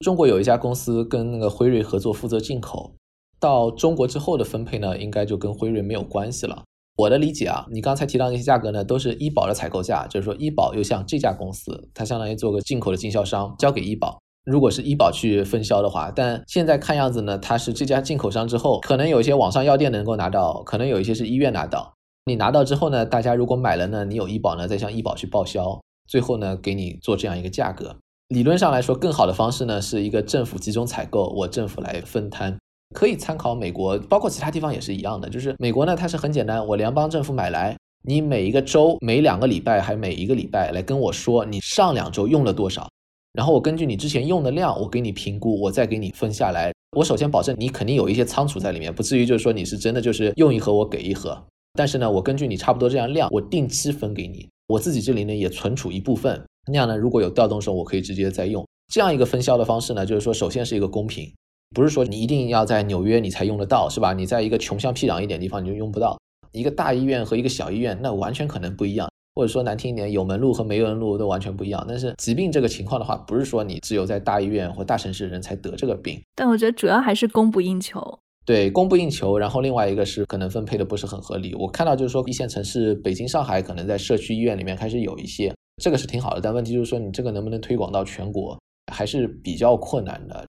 [0.00, 2.94] 中国有一家公司跟那个辉瑞合作负责进口，
[3.38, 6.62] 到中国之后的分配呢，应该就跟辉瑞没有关系了。
[6.96, 14.18] 我的理解啊，你刚才提到那些价格呢，都是医保的采购价，就是说医保又像这家公司，它相当于做个进口的经销商，交给医保。
[14.44, 21.94] 如果是医保去分销的话，但现在看样子呢，它是这家进口商之后，可能有一些网上药店能够拿到，可能有一些是医院拿到。
[22.26, 27.96] 你拿到之后呢，大家如果买了呢，你有医保呢，再向医保去报销，最后呢给你做这样一个价格。
[28.28, 32.54] 理论上来说，更好的方式呢是一个政府集中采购，我政府来分摊，
[32.94, 35.28] 可以参考美国，包括其他地方也是一样的。
[35.30, 42.86] 就是美国呢，它是很简单，我联邦政府买来，你每一个周每两个礼拜还每一个礼拜来跟我说，你上两周用了多少。
[43.34, 46.72] 然后我根据你之前用的量，我给你评估，我再给你分下来。
[46.96, 51.44] 我首先保证你肯定有一些仓储在里面，不至于就是说你是真的就是用一盒我给一盒。
[51.74, 54.48] 但是呢，我根据你差不多这样量，我定期分给你。
[54.68, 58.64] 我自己这里呢也存储一部分，那样呢，如果有调动时候，我可以直接再用。
[58.92, 61.28] 这样一个分销的方式呢，就是说，首先是一个公平，
[61.74, 64.12] 不是说你一定要在纽约你才用得到，是吧？
[64.12, 66.16] 你在一个穷乡僻壤一点地方你就用不到。
[66.52, 69.08] 一个大医院和一个小医院，那完全可能不一样。
[69.34, 71.84] 或者说难听一点，有门路和没门路都完全不一样。
[71.88, 76.22] 但是疾病这个情况的话，不是说你只有在大医院或大城市的人才得这个病。
[76.36, 78.18] 但我觉得主要还是供不应求。
[78.46, 79.36] 对，供不应求。
[79.36, 81.54] 然后另外一个是可能分配的不是很合理。
[81.56, 86.40] 我看到就是说一线城市，北京、上海可能在社区医院里面开始有一些，这个是挺好的。
[86.40, 88.56] 但问题就是说，你这个能不能推广到全国，
[88.92, 90.46] 还是比较困难的。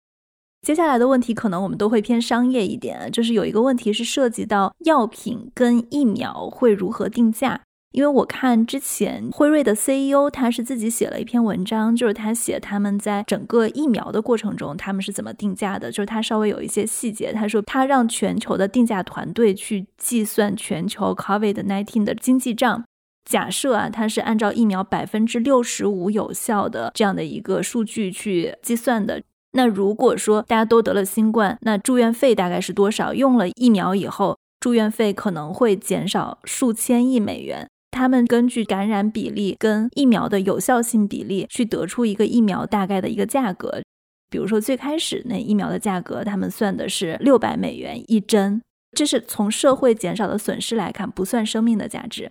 [0.61, 7.61] 接下来的问题可能我们都会偏商业一点，就是有一个问题是涉及到药品跟疫苗会如何定价。
[7.95, 17.31] 因为我看之前辉瑞的 CEO 他是自己写了一篇文章，就是他写他们在整个疫苗的过程中他们是怎么定价的，就是他稍微有一些细节。
[17.31, 22.83] 他说他让全球的定价团队去计算全球 COVID-19 的经济账，
[23.23, 29.23] 假设啊，他是按照疫苗百分之六十五有效的这样的一个数据去计算的。
[29.53, 33.13] 那如果说大家都得了新冠，那住院费大概是多少？
[33.13, 37.69] 用了疫苗以后，住院费可能会减少数千亿美元。
[37.95, 43.81] 他们根据感染比例跟疫苗的有效性比例去得出一个疫苗大概的一个价格。
[44.29, 52.29] 比如说最开始那疫苗的价格，他们算的是六百美元一针，这是从社会减少的损失来看，不算生命的价值。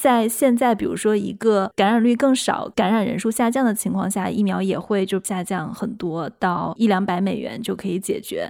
[0.00, 8.48] 在现在，比如说一个感染率更少、感染人数下降的情况下，疫苗也会就下降很多，到一两百美元就可以解决。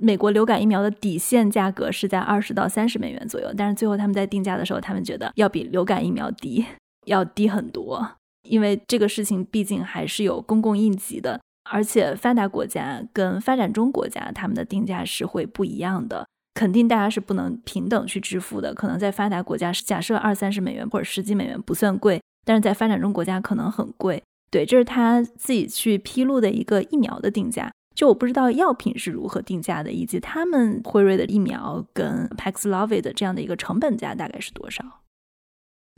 [0.00, 6.64] 美国流感疫苗的底线价格是在二十到三十美元左右，但是最后他们在定价的时候，他们觉得要比流感疫苗低，
[7.06, 8.06] 要低很多，
[8.42, 11.40] 因为这个事情毕竟还是有公共应急的，
[11.70, 18.74] 而且发达国家跟发展中国家他们的定价是会不一样的，肯定大家是不能平等去支付的。
[18.74, 24.22] 可能在发达国家，假设二三十美元或者十几美元不算贵，但是在发展中国家可能很贵。
[24.50, 27.72] 对，这是他自己去披露的一个疫苗的定价。
[27.96, 34.84] 就我不知道药品是如何定价的，以及他们辉瑞的疫苗跟 Paxlovid 的这样的一个成本价大概是多少？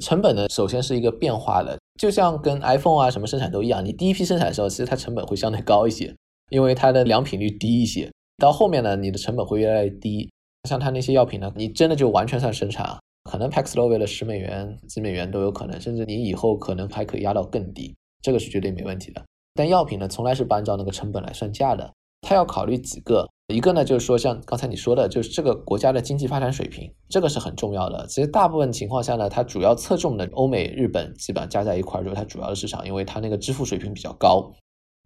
[0.02, 6.14] 成本呢，首先是一个变化的，就像跟 iPhone 啊什么生产都一样，你第一批生产的时候，其实它成本会相对高一些，
[6.50, 8.08] 因为它的良品率低一些。
[8.36, 10.30] 到后面呢，你的成本会越来越低。
[10.68, 19.24] 像它那些药品呢，你真的就完全算生产啊，可能 Paxlovid 的十美元、几美元都有可能，甚至你以后可能还可以压到更低，这个是绝对没问题的。
[19.58, 21.92] 但药品呢，从来是不按照那个成本来算价的。
[22.20, 28.06] 它要考虑几个，一个呢就是说，像刚才你说的，就是这个国家的经济发展水平，这个是很重要的。
[28.06, 34.48] 其实大部分情况下呢，它主要侧重的欧美、日本，基本上加在一块儿就是它主要的市场，因为它那个支付水平比较高。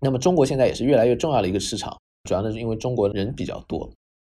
[0.02, 3.90] 那么中国现在也是越来越重要的一个市场，主要呢是因为中国人比较多。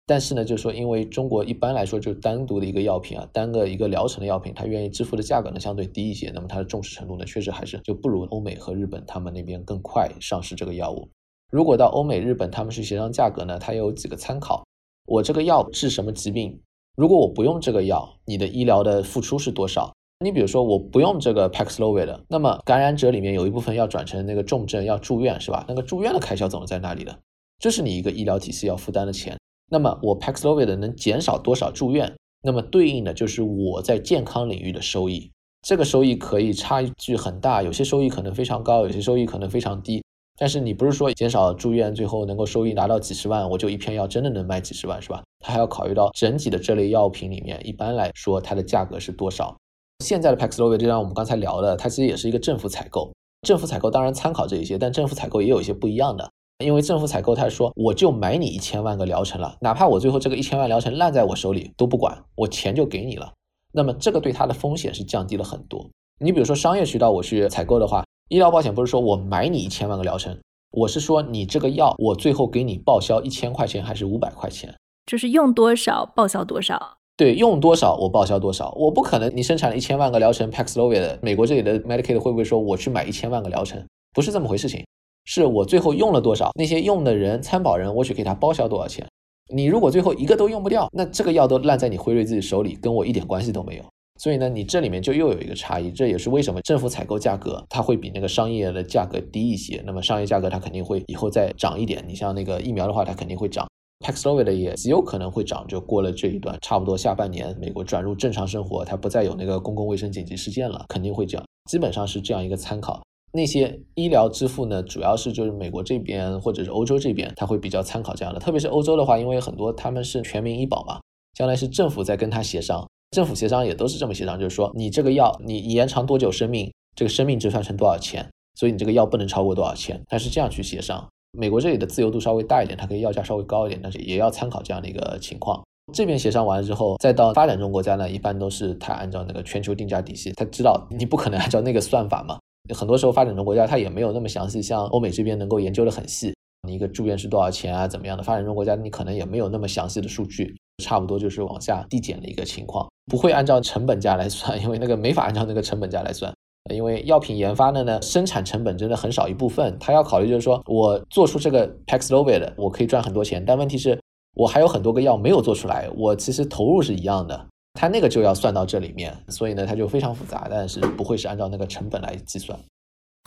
[0.10, 11.10] 但是呢，就是说，因为中国一般来说就是单独的一个药品啊，单个一个疗程的药品，它愿意支付的价格呢相对低一些，那么它的重视程度呢确实还是就不如欧美和日本他们那边更快上市这个药物。
[11.52, 14.64] 如果到欧美日本他们去协商价格呢，它有几个参考。
[15.06, 16.58] 我这个药治什么疾病？
[16.96, 19.94] 如果我不用这个药，你的医疗的付出是多少？
[20.24, 25.66] 你比如说我不用这个 Paxlovid，那么感染者里面有一部分要转成那个重症要住院是吧？
[25.68, 27.20] 那个住院的开销总是在那里的？
[27.60, 29.38] 这是你一个医疗体系要负担的钱。
[29.70, 32.14] 那么我 Paxlovid 能减少多少住院？
[32.44, 35.32] 那么对应的就是我在健康领域的收益。
[35.62, 40.02] 这个收益可以差距很大，有些收益可能非常高，有些收益可能非常低。
[40.40, 45.24] 但是你不是说减少住院，最后能够收益达到几十万，我就一片药真的能卖几十万是吧？
[45.40, 49.58] 它还要考虑到整体的这类药品里面，一般来说它的价格是多少。
[50.06, 53.12] 现在的 Paxlovid 就像我们刚才聊的，它其实也是一个政府采购。
[53.42, 56.30] 政府采购当然参考这一些，但政府采购也有一些不一样的。
[56.64, 63.32] 因为政府采购，他说我就买你一千万个疗程了，哪怕我最后这个一千万疗程烂在我手里都不管，我钱就给你了。
[63.72, 65.88] 那么这个对它的风险是降低了很多。
[66.20, 70.36] 你比如说商业渠道我去采购的话，医疗保险不是说我买你一千万个疗程，
[70.72, 76.98] 我是说你这个药我最后给你报销一千块钱还是五百块钱，就是用多少报销多少。
[77.16, 83.86] 对，用多少我报销多少，我不可能你生产了一千万个疗程 Paxlovid，美国这里的 Medicaid 会不会说我去买一千万个疗程？
[84.16, 84.84] 不是这么回事情。
[85.28, 89.06] 是我最后用了多少，那些用的人参保人，我去给他报销多少钱。
[89.54, 93.84] 你如果最后一个都用不掉，那这个药都烂在你辉瑞自己手里，跟我一点关系都没有。
[94.22, 99.84] 所以呢，你这里面就又有一个差异，这也是为什么政府采购价格它会比那个商业的价格低一些。
[99.86, 102.02] 那么商业价格它肯定会以后再涨一点。
[102.08, 103.68] 你像那个疫苗的话，它肯定会涨
[104.00, 105.68] ，Paxlovid 也极有可能会涨。
[105.68, 111.44] 就过了这一段，差不多下半年美国转入正常生活，它不再有那个公共卫生紧急事件了，肯定会降。
[111.70, 113.04] 基本上是这样一个参考。
[113.34, 118.40] 那些医疗支付呢，主要是就是美国这边或者是欧洲这边，他会比较参考这样的。
[118.40, 121.00] 特别是欧洲的话，因为很多他们是全民医保嘛，
[121.34, 131.08] 将来是政府在跟他协商，政府协商也都是这么协商，就是说你这个药你延长多久生命，这个生命值算成多少钱，所以你这个药不能超过多少钱，他是这样去协商。
[131.38, 135.62] 美国这里的自由度稍微大一点，它可以药价稍微高一点，但是也要参考这样的一个情况。
[135.94, 142.40] 这边协商完了之后，再到发展中国家呢，一般都是他按照那个全球定价体系，他知道你不可能按照那个算法嘛。
[142.74, 146.34] 很多时候发展中国家它也没有那么详细，像欧美这边能够研究的很细，
[146.68, 148.24] 你一个住院是多少钱啊，怎么样的？
[148.24, 156.34] 发展中国家你可能也没有那么详细的数据，差不多就是往下递减的一个情况，不会按照成本价来算，因为那个没法按照那个成本价来算。
[156.74, 163.98] 因为药品研发的呢，生产成本真的很少一部分，他要考虑就是说我做出这个 Paxlovid，我可以赚很多钱，但问题是，
[164.36, 167.48] 我还有很多个药没有做出来，我其实投入是一样的，
[167.80, 172.58] 他那个就要算到这里面，所以呢，它就非常复杂，但是不会是按照那个成本来计算。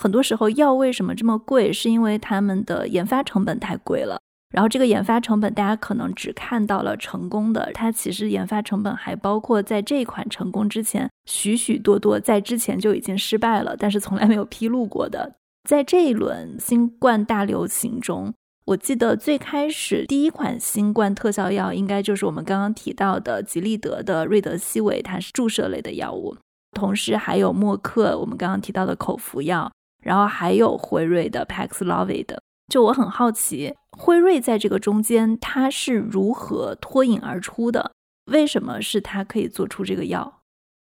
[0.03, 4.19] 很多时候药为什么这么贵，是因为他们的研发成本太贵了。
[4.53, 15.37] 然后这个研发成本，大家可能只看到了成功的，它其实研发成本还包括在这款成功之前，许许多多在之前就已经失败了，但是从来没有披露过的。
[15.69, 18.35] 在这一轮新冠大流行中，
[18.71, 26.37] 我记得最开始第一款新冠特效药应该就是我们刚刚提到的吉利德的瑞德西韦，它是注射类的药物，
[26.71, 29.73] 同时还有默克我们刚刚提到的口服药，
[30.05, 32.37] 然后还有辉瑞的 Paxlovid。
[32.69, 37.91] 就我很好奇，辉瑞在这个中间它是如何脱颖而出的？
[38.31, 40.43] 为什么是它可以做出这个药？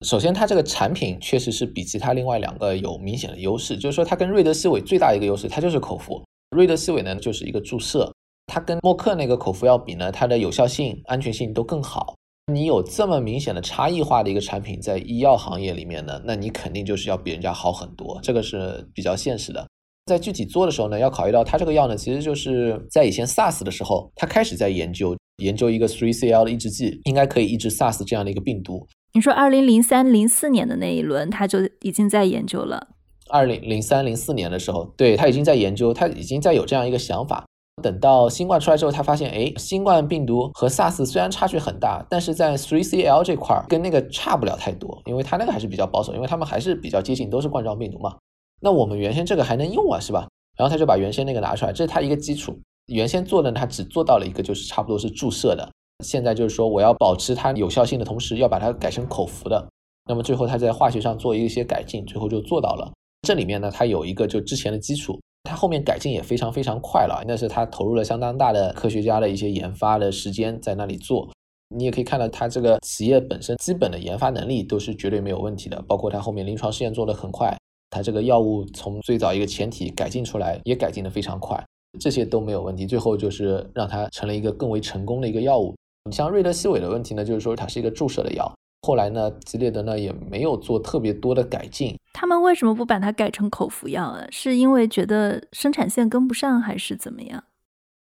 [0.00, 6.24] 首先，它这个产品确实是比其他另外两个有明显的优势，就是说它跟瑞德西韦最大一个优势，它就是口服。
[6.56, 8.10] 瑞德西韦呢就是一个注射，
[8.46, 12.14] 它跟默克那个口服药比呢，它的有效性、安全性都更好。
[12.50, 19.66] 你有这么明显的差异化的一个产品在医药行业里面呢，那你肯定就是要比人家好很多，这个是比较现实的。
[20.06, 28.86] 在具体做的时候呢，要考虑到它这个药呢，其实就是在以前 SARS 的时候，它开始在研究研究一个 3CL 的抑制剂，应该可以抑制 SARS 这样的一个病毒。
[29.12, 32.95] 你说二零零三零四年的那一轮，它就已经在研究了。
[33.30, 37.44] 二零零三零四年的时候，对他已经在研究，他已经在有这样一个想法。
[37.82, 48.16] 等到新冠出来之后，他发现，哎，新冠病毒和 SARS 虽然差距很大，但是在 3CL 这块儿跟那个差不了太多，因为它那个还是比较保守，因为他们还是比较接近，都是冠状病毒嘛。
[48.62, 50.26] 那我们原先这个还能用啊，是吧？
[50.56, 52.58] 然后他就把原先那个拿出来，这是他一个基础。
[52.86, 55.68] 原先做的他只做到了一个，就是差不多是注射的。
[56.02, 59.66] 现在就是说，我要保持它有效性的同时，要把它改成口服的。
[60.08, 62.90] 那么最后他在化学上做一些改进，最后就做到了。
[63.26, 67.24] 这里面呢，它有一个就之前的基础，它后面改进也非常非常快了。
[67.26, 71.28] 那是他投入了相当大的科学家的一些研发的时间在那里做。
[71.74, 77.52] 你也可以看到，它这个企业本身基本的研发能力都是绝对没有问题的，包括它后面临床试验做得很快。
[77.90, 81.60] 它这个药物从最早一个前体改进出来，也改进的非常快，
[81.98, 82.86] 这些都没有问题。
[82.86, 85.74] 最后就是让它成了一个更为成功的一个药物。
[86.08, 88.54] 你像瑞德西韦的问题呢，就是说它是一个注射的药。
[88.86, 91.98] 后来呢，吉列德呢也没有做特别多的改进。
[92.12, 94.24] 他们为什么不把它改成口服药啊？
[94.30, 97.42] 是因为觉得生产线跟不上，还是怎么样？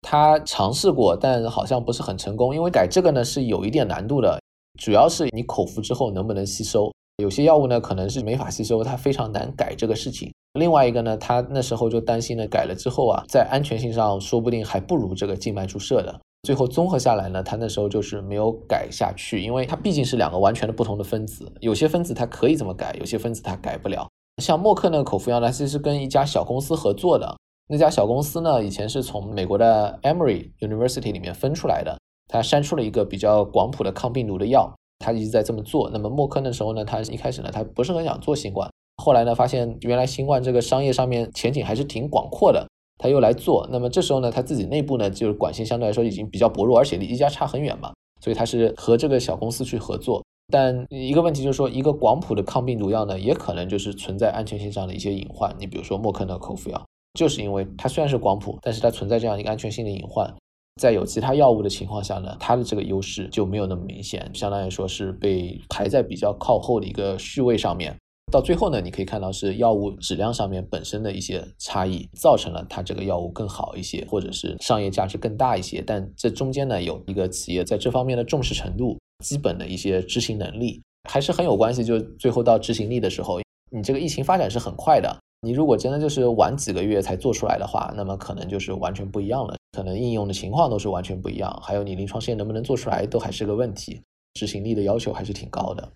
[0.03, 2.53] 他尝试过，但好像不是很成功。
[2.53, 4.39] 因为改这个呢是有一点难度的，
[4.79, 6.91] 主要是你口服之后能不能吸收。
[7.17, 10.31] 有些药物呢，可能是没法吸收，它非常难改这个事情。
[10.59, 16.21] 另外一个呢，他那时候就担心呢，改了之后啊，在安全性上说不定还不如这个静脉注射的。
[16.45, 24.07] 最后综合下来呢，他那时候就是没有改下去，因为它毕竟是两个完全的不同的分子，有些分子它可以这么改，有些分子它改不了。
[24.41, 27.35] 像默克那个口服药呢，其实跟一家小公司合作的，
[27.67, 34.71] 那家小公司呢，以前是从美国的 Emory University 里面分出来的，它筛出了一个比较广谱的抗病毒的药。
[34.99, 35.89] 他一直在这么做。
[35.91, 38.69] 那么默克那时候呢，他一开始呢，他不是很想做新冠。
[38.95, 42.65] 后来呢，发现原来新冠这个商业上面前景还是挺广阔的，
[43.05, 43.67] 他又来做。
[43.71, 50.23] 那么这时候呢，他自己内部呢，就是管线相对来说已经比较薄弱，而且离一家差很远嘛，所以他是和这个小公司去合作。
[50.51, 55.55] 但一个问题就是说，一个广谱的抗病毒药呢，也可能就是存在安全性上的一些隐患。
[55.59, 56.83] 你比如说默克的口服药，
[57.13, 60.33] 就是因为它虽然是广谱，但是它存在这样一个安全性的隐患。
[60.81, 67.95] 在有其他药物的情况下呢，它的这个优势就没有那么明显，相当于说是被排在比较靠后的一个序位上面。
[68.31, 75.81] 到最后呢，你可以看到是药物质量上面本身的一些差异，造成了它这个药物更好一些，或者是商业价值更大一些。
[75.81, 81.81] 但这中间呢，有一个企业在这方面的重视程度、基本的一些执行能力，还是很有关系。
[81.81, 83.39] 就最后到执行力的时候，
[83.71, 85.17] 你这个疫情发展是很快的。
[85.41, 94.01] 你如果真的就是晚几个月才做出来的话，那么可能就是完全不一样了，可能应用的情况都是完全不一样，还有你临床试验能不能做出来都还是个问题，
[94.33, 95.87] 执行力的要求还是挺高的。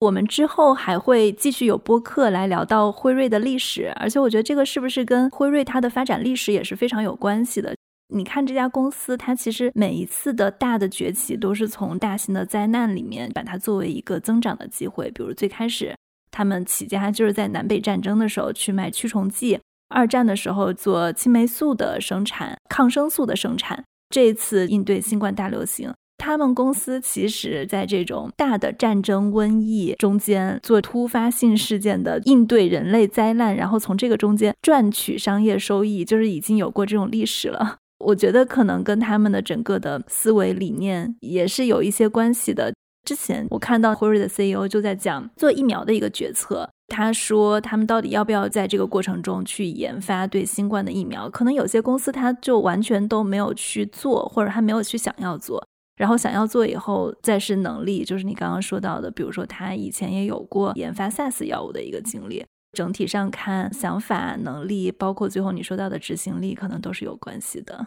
[0.00, 7.76] 我们之后还会继续有播客来聊到辉瑞的历史，而且我觉得这个是不是跟辉瑞它的发展历史也是非常有关系的。
[8.14, 15.94] 你看这家公司，它其实每一次的大的崛起都是从大型的灾难里面把它作为一个增长的机会，比如最开始。
[16.30, 23.84] 他们起家就是在南北战争的时候去卖驱虫剂，二战的时候做青霉素的生产、抗生素的生产。
[24.08, 37.78] 这一次应对新冠大流行，他们公司其实在这种大的战争、瘟疫中间做突发性事件的应对，人类灾难，然后从这个中间赚取商业收益，就是已经有过这种历史了。
[38.04, 42.72] 我觉得可能跟他们的整个的思维理念也是有一些关系的。
[43.06, 51.28] 之前我看到辉瑞的 CEO 就在讲做疫苗的一个决策，他说他们到底要不要在这个过程中去研发对新冠的疫苗？
[51.30, 55.66] 可能有些公司他就完全都没有去做，或者他没有去想要做，
[56.00, 62.42] 然后想要做以后再是能力，就是你刚刚说到的，比如说他以前也有过研发 SARS 药物的一个经历。
[62.72, 67.86] 整体上看，想法、能力，包括最后你说到的执行力，可能都是有关系的。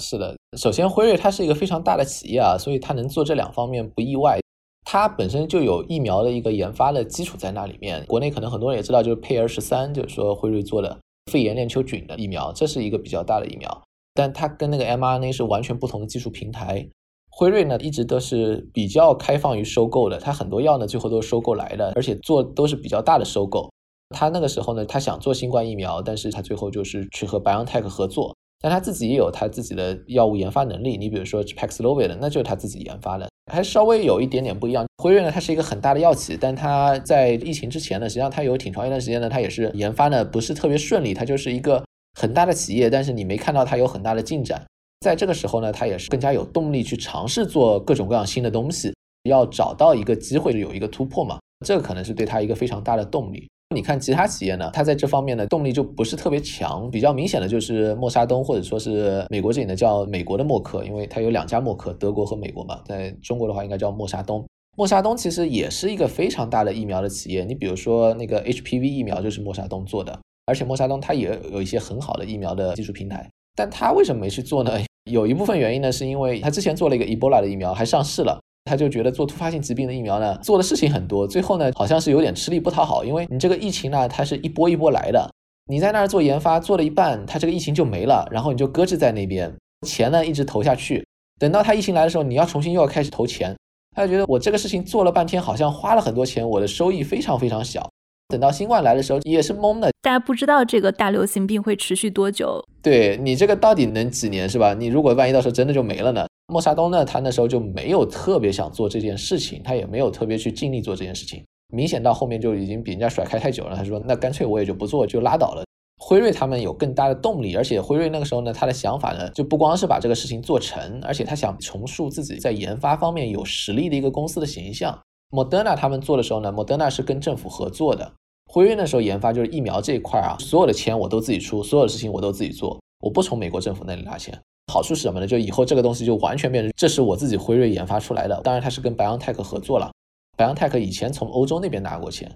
[0.00, 4.38] 是的，首先辉瑞它是一个非常大的企业啊，所以它能做这两方面不意外。
[4.84, 8.06] 它本身就有疫苗的一个研发的基础在那里面。
[8.06, 10.96] 国内可能很多人也知道，就是佩尔十三，就是说辉瑞做的
[11.32, 13.82] 肺炎链球菌的疫苗，这是一个比较大的疫苗。
[14.14, 16.86] 但它跟那个 mRNA 是完全不同的技术平台。
[17.30, 23.70] 辉瑞呢一直都是比较开放于收购的，它很多药呢最后都是收购来的，而且做都是比较大的收购。
[24.14, 28.34] 他那个时候呢，他想做新冠疫苗，但是他最后就是去和 BioNTech 合作。
[28.62, 34.84] 但他自己也有他自己的药物研发能力，你比如说 Paxlovid，那就是他自己研发的，还稍微有一点点不一样。
[35.02, 41.82] 辉瑞呢，它是一个很大的药企，但它在疫情之前呢，实际上它有挺长一段时间呢，它也是研发呢不是特别顺利，它就是一个
[42.20, 44.66] 很大的企业，但是你没看到它有很大的进展。
[45.00, 48.94] 在这个时候呢，他也是更加有动力去尝试做各种各样新的东西，
[49.24, 53.48] 要找到一个机会有一个突破嘛，这个可能是对他一个非常大的动力。
[53.74, 56.90] 你看其他企业呢，它在这方面的动力就不是特别强。
[56.90, 62.82] 比较明显的就是默沙东，或者说是美国这里呢叫美国的默克，因为它有两家默克，德国和美国嘛。
[62.84, 64.44] 在中国的话应该叫默沙东。
[64.76, 67.44] 默沙东其实也是一个非常大的疫苗的企业。
[67.44, 73.26] 你比如说那个 HPV 疫苗就是默沙东做的，而且默沙东它也有一些很好的疫苗的技术平台。
[73.54, 74.72] 但它为什么没去做呢？
[75.04, 78.40] 有一部分原因呢，是因为他之前做了一个 Ebola 的疫苗，还上市了。
[78.66, 85.28] 他就觉得做突发性疾病的疫苗呢，做的事情很多，最后呢好像是有点吃力不讨好，因为你这个疫情呢，它是一波一波来的，
[85.66, 89.52] 你在那儿做研发做了一半，它这个疫情就没了，然后你就搁置在那边，
[89.86, 91.04] 钱呢一直投下去，
[91.40, 93.56] 等到它疫情来的时候，你要重新又要开始投钱，
[93.96, 97.90] 他就觉得我这个事情做了半天，好像花了很多钱，我的收益非常非常小。
[98.30, 104.72] 等到新冠来的时候也是懵的，大家不知道这个大流行病会持续多久，对你这个到底能几年是吧？
[104.72, 106.24] 你如果万一到时候真的就没了呢？
[106.46, 111.42] 莫沙东呢，他那时候就没有特别想做这件事情，他也没有特别去尽力做这件事情。
[111.72, 113.76] 明显到后面就已经比人家甩开太久了。
[113.76, 115.64] 他说：“那干脆我也就不做，就拉倒了。”
[116.02, 124.98] 辉瑞他们有更大的动力，而且辉瑞那个时候呢，他的想法呢，就不光是把这个事情做成，而且他想重塑自己在研发方面有实力的一个公司的形象。
[125.32, 128.12] 莫德纳他们做的时候呢，莫德纳是跟政府合作的，
[128.46, 134.36] 辉瑞那时候研发就是疫苗这一块啊，所有的钱我都自己出，所有的事情我都自己做，我不从美国政府那里拿钱。
[134.72, 135.26] 好处是什么呢？
[135.26, 138.40] 就以后这个东西就完全变成这是我自己辉瑞研发出来的。
[138.42, 139.90] 当然，它是跟 BioNTech 合作了。
[140.36, 142.30] BioNTech 以前从欧洲那边拿过钱，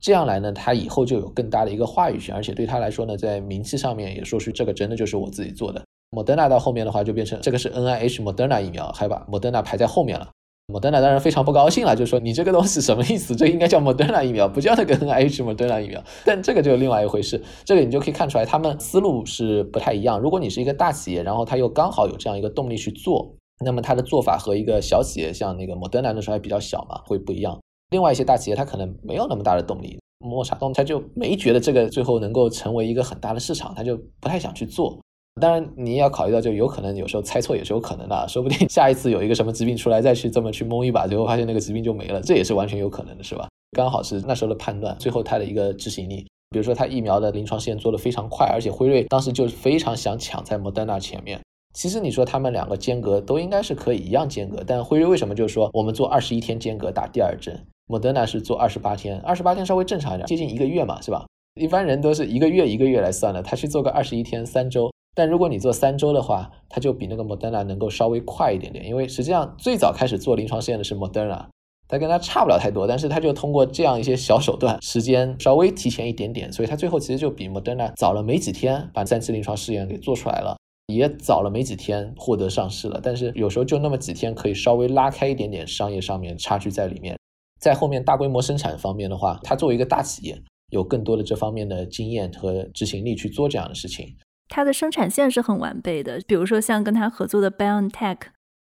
[0.00, 5.80] 这样来呢，它以后就有更大的一个话语权，而且对他来说呢，在名气上面也说出这个真的就是我自己做的。
[6.10, 10.28] Moderna 到后面的话就变成这个是 NIH Moderna 疫苗，还把 Moderna 排在后面了。
[10.68, 13.34] 莫德纳当然非常不高兴了，就说你这个东西什么意思？
[13.36, 16.02] 这应该叫莫德纳疫苗，不叫那个 N I H 莫德纳疫苗。
[16.24, 20.18] 但这个就另外一回事，这个你就可以看出来，他们思路是不太一样。
[20.18, 23.34] 如果你是一个大企业，然后他又刚好有这样一个动力去做，
[23.64, 27.58] 那么他的做法和一个小企业，像那个莫德纳的时候还比较小嘛，会不一样。
[27.90, 34.98] 另外一些大企业，他可能没有那么大的动力，莫沙东他就没觉得这个最后能够成为一个很大的市场，他就不太想去做。
[35.40, 43.48] 当然，你要考虑到，就有可能有时候猜错也是有可能的，说不定下一次有一个什么疾病出来，再去这么去蒙一把，最后发现那个疾病就没了，这也是完全有可能的，是吧？
[43.72, 51.40] 刚好是那时候的判断，最后它的一个执行力，比如说它疫苗的临床试验做得非常快，而且辉瑞当时就非常想抢在莫德纳前面。
[51.74, 61.24] 其实你说他们两个间隔都应该是可以一样间隔，但辉瑞为什么就是说我们做二十一天间隔打第二针，莫德纳是做二十八天，二十八天稍微正常一点，接近一个月嘛，是吧？
[61.58, 64.92] 一般人都是一个月一个月来算的，他去做个二十一天三周。
[65.14, 71.46] 但如果你做三周的话，它就比那个 Moderna 能够稍微快一点点，因为实际上最早开始做临床试验的是 Moderna，
[71.86, 80.56] 它跟它差不了太多，但是它就通过这样一些小手段，时间稍微提前一点点，所以它最后其实就比 Moderna 早了没几天把三期临床试验给做出来了，
[80.86, 82.98] 也早了没几天获得上市了。
[83.02, 87.18] 但是有时候就那么几天可以稍微拉开一点点商业上面差距在里面，
[87.60, 94.16] 在后面大规模生产方面的话，它作为一个大企业，有更多的这方面的经验和执行力去做这样的事情。
[94.54, 98.18] 它的生产线是很完备的，比如说像跟他合作的 BioNTech，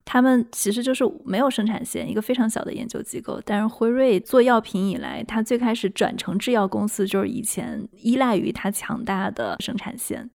[0.07, 3.39] 他们其实就是没有生产线，一个非常小的研究机构。
[3.45, 10.31] 但是辉瑞做药品以来，它最开始转成制药公司，就是以前依赖于它强大的生产线。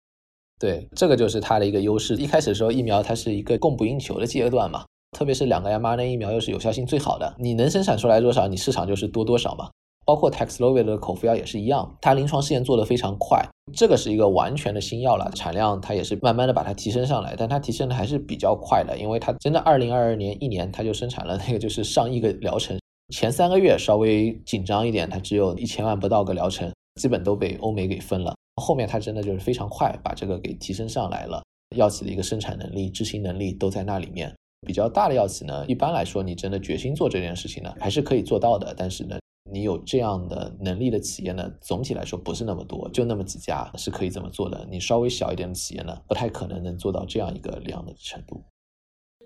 [0.60, 2.14] 对，这个就是它的一个优势。
[2.18, 4.86] 一开始的时候，疫苗它是一个供不应求的阶段嘛，
[5.18, 9.68] 特别是两个 mRNA 疫苗又是有效性最好的，你能生产出来多少，你市场就是多多少嘛。
[10.10, 22.76] 包括 t e x l o v i d 的口服药也是一样，它临床试验做得非常快，这个是一个完全的新药了，产量它也是慢慢的把它提升上来，但它提升的还是比较快的，因为它真的二零二二年一年它就生产了那个就是上亿个疗程，
[23.14, 31.43] 前三个月稍微紧张一点，它只有一千万不到个疗程，基本都被欧美给分了，后面它真的就是非常快把这个给提升上来了，
[31.76, 34.34] 药企的一个生产能力、执行能力都在那里面，
[34.66, 39.16] 比较大的药企呢，一般来说你真的决心做这件事情呢，还是可以做到的，但是呢。
[39.52, 44.68] 你有这样的能力的企业呢，总体来说不是那么多，就那么几家是可以这么做的。
[44.70, 48.43] 你稍微小一点的企业呢，不太可能能做到这样一个量的程度。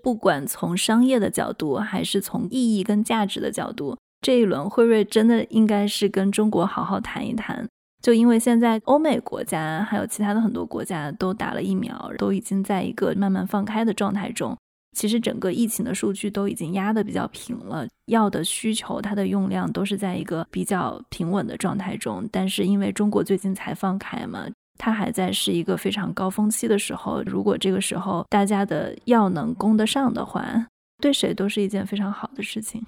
[0.02, 7.66] 不管从商业的角度，还是从意义跟价值的角度，这一轮辉瑞真的应该是跟中国好好谈一谈。
[8.02, 14.54] 就因为现在欧美国家还有其他的很多国家都打了疫苗，都已经在一个慢慢放开的状态中。
[14.94, 22.26] 其实整个疫情的数据都已经压得比较平了，药的需求它的用量都是在一个比较平稳的状态中。
[22.30, 24.46] 但是因为中国最近才放开嘛，
[24.78, 27.22] 它还在是一个非常高峰期的时候。
[27.26, 30.66] 如果这个时候大家的药能供得上的话，
[31.02, 32.82] 对谁都是一件非常好的事情。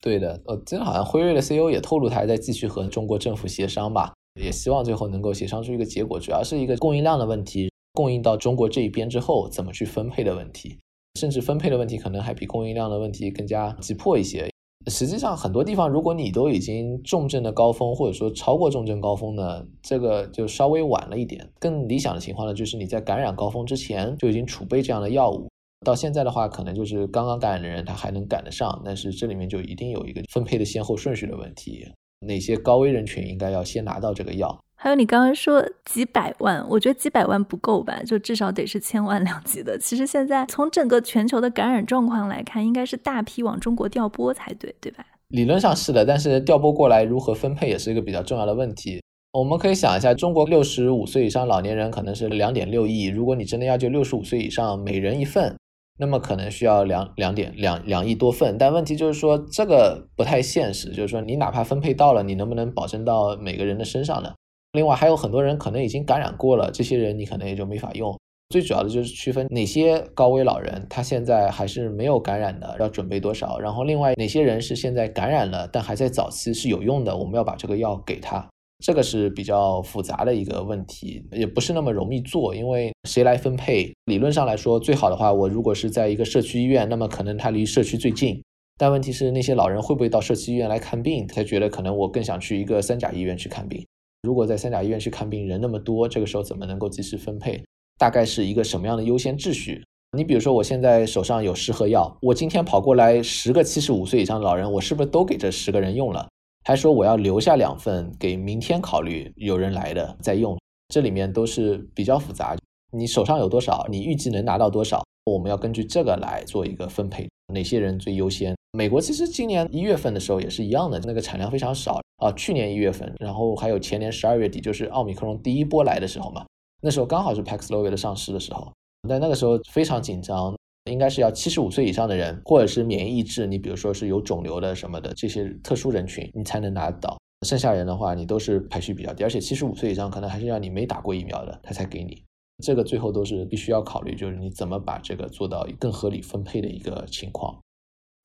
[0.00, 6.18] 对的，呃，今天好像辉瑞的 CEO 也透露，他还在继续和中国政府协商吧，也希望最后能够协商出一个结果。
[6.20, 10.78] 主要是一个供应量的问题，供应到中国这一边之后怎么去分配的问题。
[11.20, 14.48] 甚至分配的问题可能还比供应量的问题更加急迫一些。
[14.90, 21.48] 实际上，很多地方如果你都已经重症的高峰，或者说超过重症高峰呢，这个就稍微晚了一点。
[21.58, 25.48] 更理想的情况呢，就是你在感染高峰之前就已经储备这样的药物。
[25.86, 31.86] 到现在的话，可能就是刚刚感染的人他还能赶得上，但是这里面就一定有一个分配的先后顺序的问题。
[32.26, 34.63] 哪些高危人群应该要先拿到这个药？
[34.84, 39.78] 还有你刚刚说几百万，我觉得几百万不够吧，就至少得是千万两级的。
[39.78, 45.02] 其实现在从整个全球的感染状况来看，应该是大批往中国调拨才对，对吧？
[45.28, 49.00] 理论上是的，但是调拨过来如何分配也是一个比较重要的问题。
[49.32, 55.56] 我们可以想一下，中国六十五岁以上老年人可能是两点六亿，如果你真的要就六十五岁以上每人一份，
[55.98, 58.58] 那么可能需要两两点两两亿多份。
[58.58, 64.34] 但问题就是说这个不太现实，就是说你哪怕分配到了，你能不能保证到每个人的身上呢？
[64.74, 68.14] 另外还有很多人可能已经感染过了，这些人你可能也就没法用。
[68.50, 73.58] 最主要的就是区分哪些高危老人，他现在还是没有感染的，要准备多少。
[73.58, 78.46] 然后另外哪些人是现在感染了，但还在早期是有用的，我们要把这个药给他。
[78.84, 83.92] 这个是比较复杂的一个问题，也不是那么容易做，因为谁来分配？
[84.04, 88.42] 理论上来说，最好的话，我如果是在一个社区医院，那么可能他离社区最近。
[88.76, 91.26] 但问题是那些老人会不会到社区医院来看病？
[91.28, 93.86] 他觉得可能我更想去一个三甲医院去看病。
[94.24, 97.62] 如果在三甲医院去看病人那么多，这个时候怎么能够及时分配？
[97.98, 99.84] 大概是一个什么样的优先秩序？
[100.16, 106.26] 你比如说，我现在手上有十盒药，我今天跑过来十个七十五岁以上的老人，我是不是都给这十个人用了？
[106.64, 110.58] 还说我要留下两份给明天考虑有人来的再用？
[110.88, 112.56] 这里面都是比较复杂。
[112.92, 113.86] 你手上有多少？
[113.90, 115.04] 你预计能拿到多少？
[115.24, 118.54] 我们要根据这个来做一个分配，哪些人最优先？
[118.72, 122.30] 美国其实今年一月份的时候也是一样的，那个产量非常少啊。
[122.32, 126.44] 去年一月份，然后还有前年十二月底，就是奥密克戎第一波来的时候嘛，
[126.82, 128.70] 那时候刚好是 Paxlovid 上市的时候，
[129.08, 130.54] 但那个时候非常紧张，
[130.90, 137.16] 应该是要七十五岁以上的人，或者是免疫抑制，你比如说是有肿瘤的什么的这些特殊人群，你才能拿到。
[137.46, 142.22] 剩下人的话，你都是排序比较低，而且七十五岁以上可能还是要你没打过疫苗的，他才给你。
[142.64, 147.60] 这个最后都是必须要考虑，就是你怎么把这个做到更合理分配的一个情况。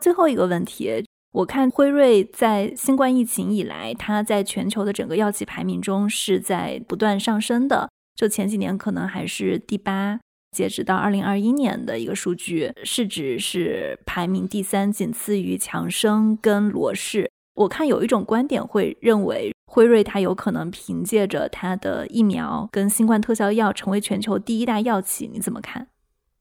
[0.01, 7.89] 最后一个问题，我看辉瑞在新冠疫情以来，它在全球的整个药企排名中是在不断上升的。
[8.15, 10.21] 就前几年可能还是第八，
[10.51, 17.29] 截止到二零二一年的一个数据，市值是排名第三，仅次于强生跟罗氏。
[17.55, 25.29] 我看有一种观点会认为，辉瑞它有可能凭借着它的疫苗跟新冠特效药，成为全球第一大药企。
[25.31, 25.87] 你怎么看？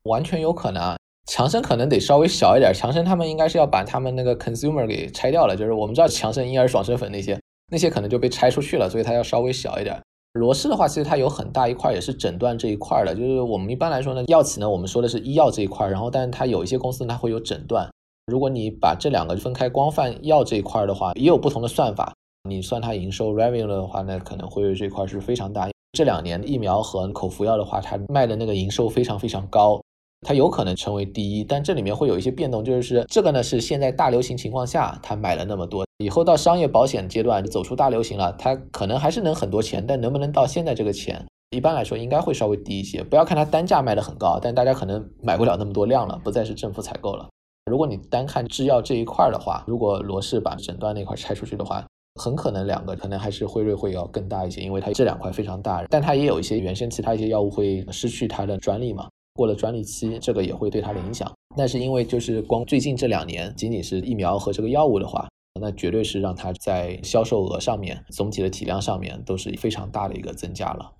[0.04, 0.96] 完全有可能。
[1.26, 7.38] 强生可能得稍微小一点，强生他们应该是要把他们那个 consumer 给拆掉了，就是我们知道强生婴儿爽身粉那些，
[7.70, 10.00] 那些可能就被拆出去了，所以它要稍微小一点。
[10.32, 17.86] 罗氏的话，其实它有很大一块也是诊断这一块的，就是我们一般来说呢，药企呢，我们说的是医药这一块，然后但是它有一些公司它会有诊断。
[18.28, 22.12] 如果你把这两个分开光泛药这一块的话，也有不同的算法。
[22.48, 25.68] 你算它营收 revenue 的话呢，可能会这块是非常大。
[25.92, 29.80] 这两年疫苗和口服药的话，它卖的那个营收非常非常高。
[30.26, 43.02] 它有可能成为第一，但这里面会有一些变动，就是这个呢是现在大流行情况下它买了那么多，以后到商业保险阶段走出大流行了，它可能还是能很多钱，但能不能到现在这个钱，一般来说应该会稍微低一些。
[43.02, 47.28] 不要看它单价卖的很高，但大家可能买不了那么多量了，不再是政府采购了。
[47.68, 51.86] 如果你单看制药这一块的话，如果罗氏把诊断那块拆出去的话，
[52.20, 59.06] 很可能两个可能还是辉瑞会要更大一些，因为它这两块非常大，但它也有一些原先其他一些药物会失去它的专利嘛。
[59.34, 61.32] 过了专利期，这个也会对它的影响。
[61.56, 65.28] 但是因为就是光最近这两年，仅仅是疫苗和这个药物的话，
[65.60, 70.92] 那绝对是让它在销售额上面、总体的体量上面都是非常大的一个增加了。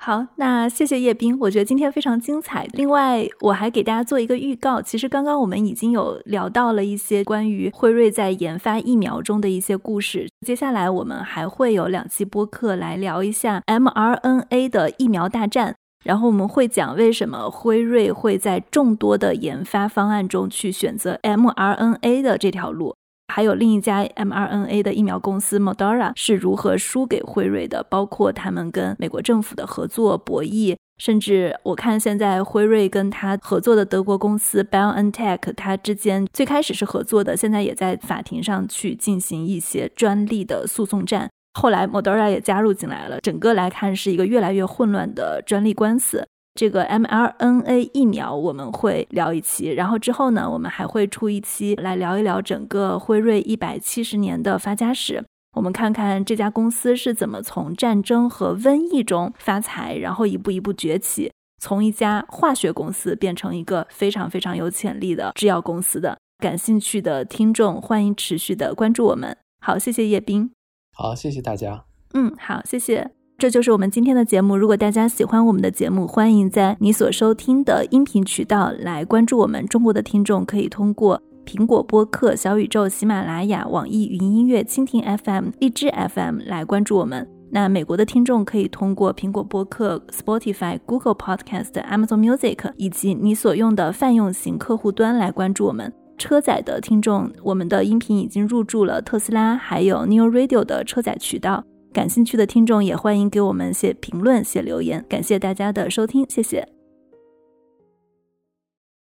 [0.00, 2.66] 好，那谢谢叶斌，我觉得今天非常精彩。
[2.72, 10.28] 另外，我还给大家做一个预告，其实刚刚我们已经有聊到了一些关于辉瑞在研发疫苗中的一些故事。
[10.46, 15.74] 接下来我们还会有两期播客来聊一下 mRNA 的疫苗大战。
[16.04, 22.94] 然后我们会讲为什么辉瑞会在众多的研发方案中去选择 mRNA 的这条路，
[23.28, 41.30] 还有另一家 mRNA 的疫苗公司 Moderna 是如何输给辉瑞的，包括他们跟美国政府的合作博弈，甚至我看现在辉瑞跟他合作的德国公司 BioNTech，它之间最开始是合作的，现在也在法庭上去进行一些专利的诉讼战。
[41.54, 43.20] 后来，Moderna 也加入进来了。
[43.20, 46.26] 整个来看，是一个越来越混乱的专利官司。
[46.58, 55.24] 这个 mRNA 疫苗我们会聊一期，然后之后呢，我们还会出一期来聊一聊整个辉瑞一百七十年的发家史。
[55.56, 61.30] 我们看看这家公司是怎么从战争和瘟疫中发财，然后一步一步崛起，
[61.62, 66.18] 从一家化学公司变成一个非常非常有潜力的制药公司的。
[66.40, 69.36] 感兴趣的听众，欢迎持续的关注我们。
[69.60, 70.50] 好，谢谢叶斌。
[70.96, 71.84] 好，谢谢大家。
[72.14, 73.17] 嗯，好，谢谢。
[73.38, 74.56] 这就是我们今天的节目。
[74.56, 79.64] 如果大家喜欢我们的节目，欢迎在你所收听的音频渠道来关注我们。
[79.68, 87.24] 中国的听众可以通过苹果播客、小宇宙、喜马拉雅、网易云音乐、蜻蜓 FM、荔枝 FM 来关注我们。
[87.52, 95.92] 那美国的听众可以通过苹果播客、Spotify、Google Podcast、Amazon Music 以及你所用的泛用型客户端来关注我们。
[96.18, 101.62] 车载的听众，我们的音频已经入驻了特斯拉还有 New Radio 的车载渠道。
[101.98, 105.04] 感兴趣的听众也欢迎给我们写评论、写留言。
[105.08, 106.77] 感谢大家的收听，谢谢。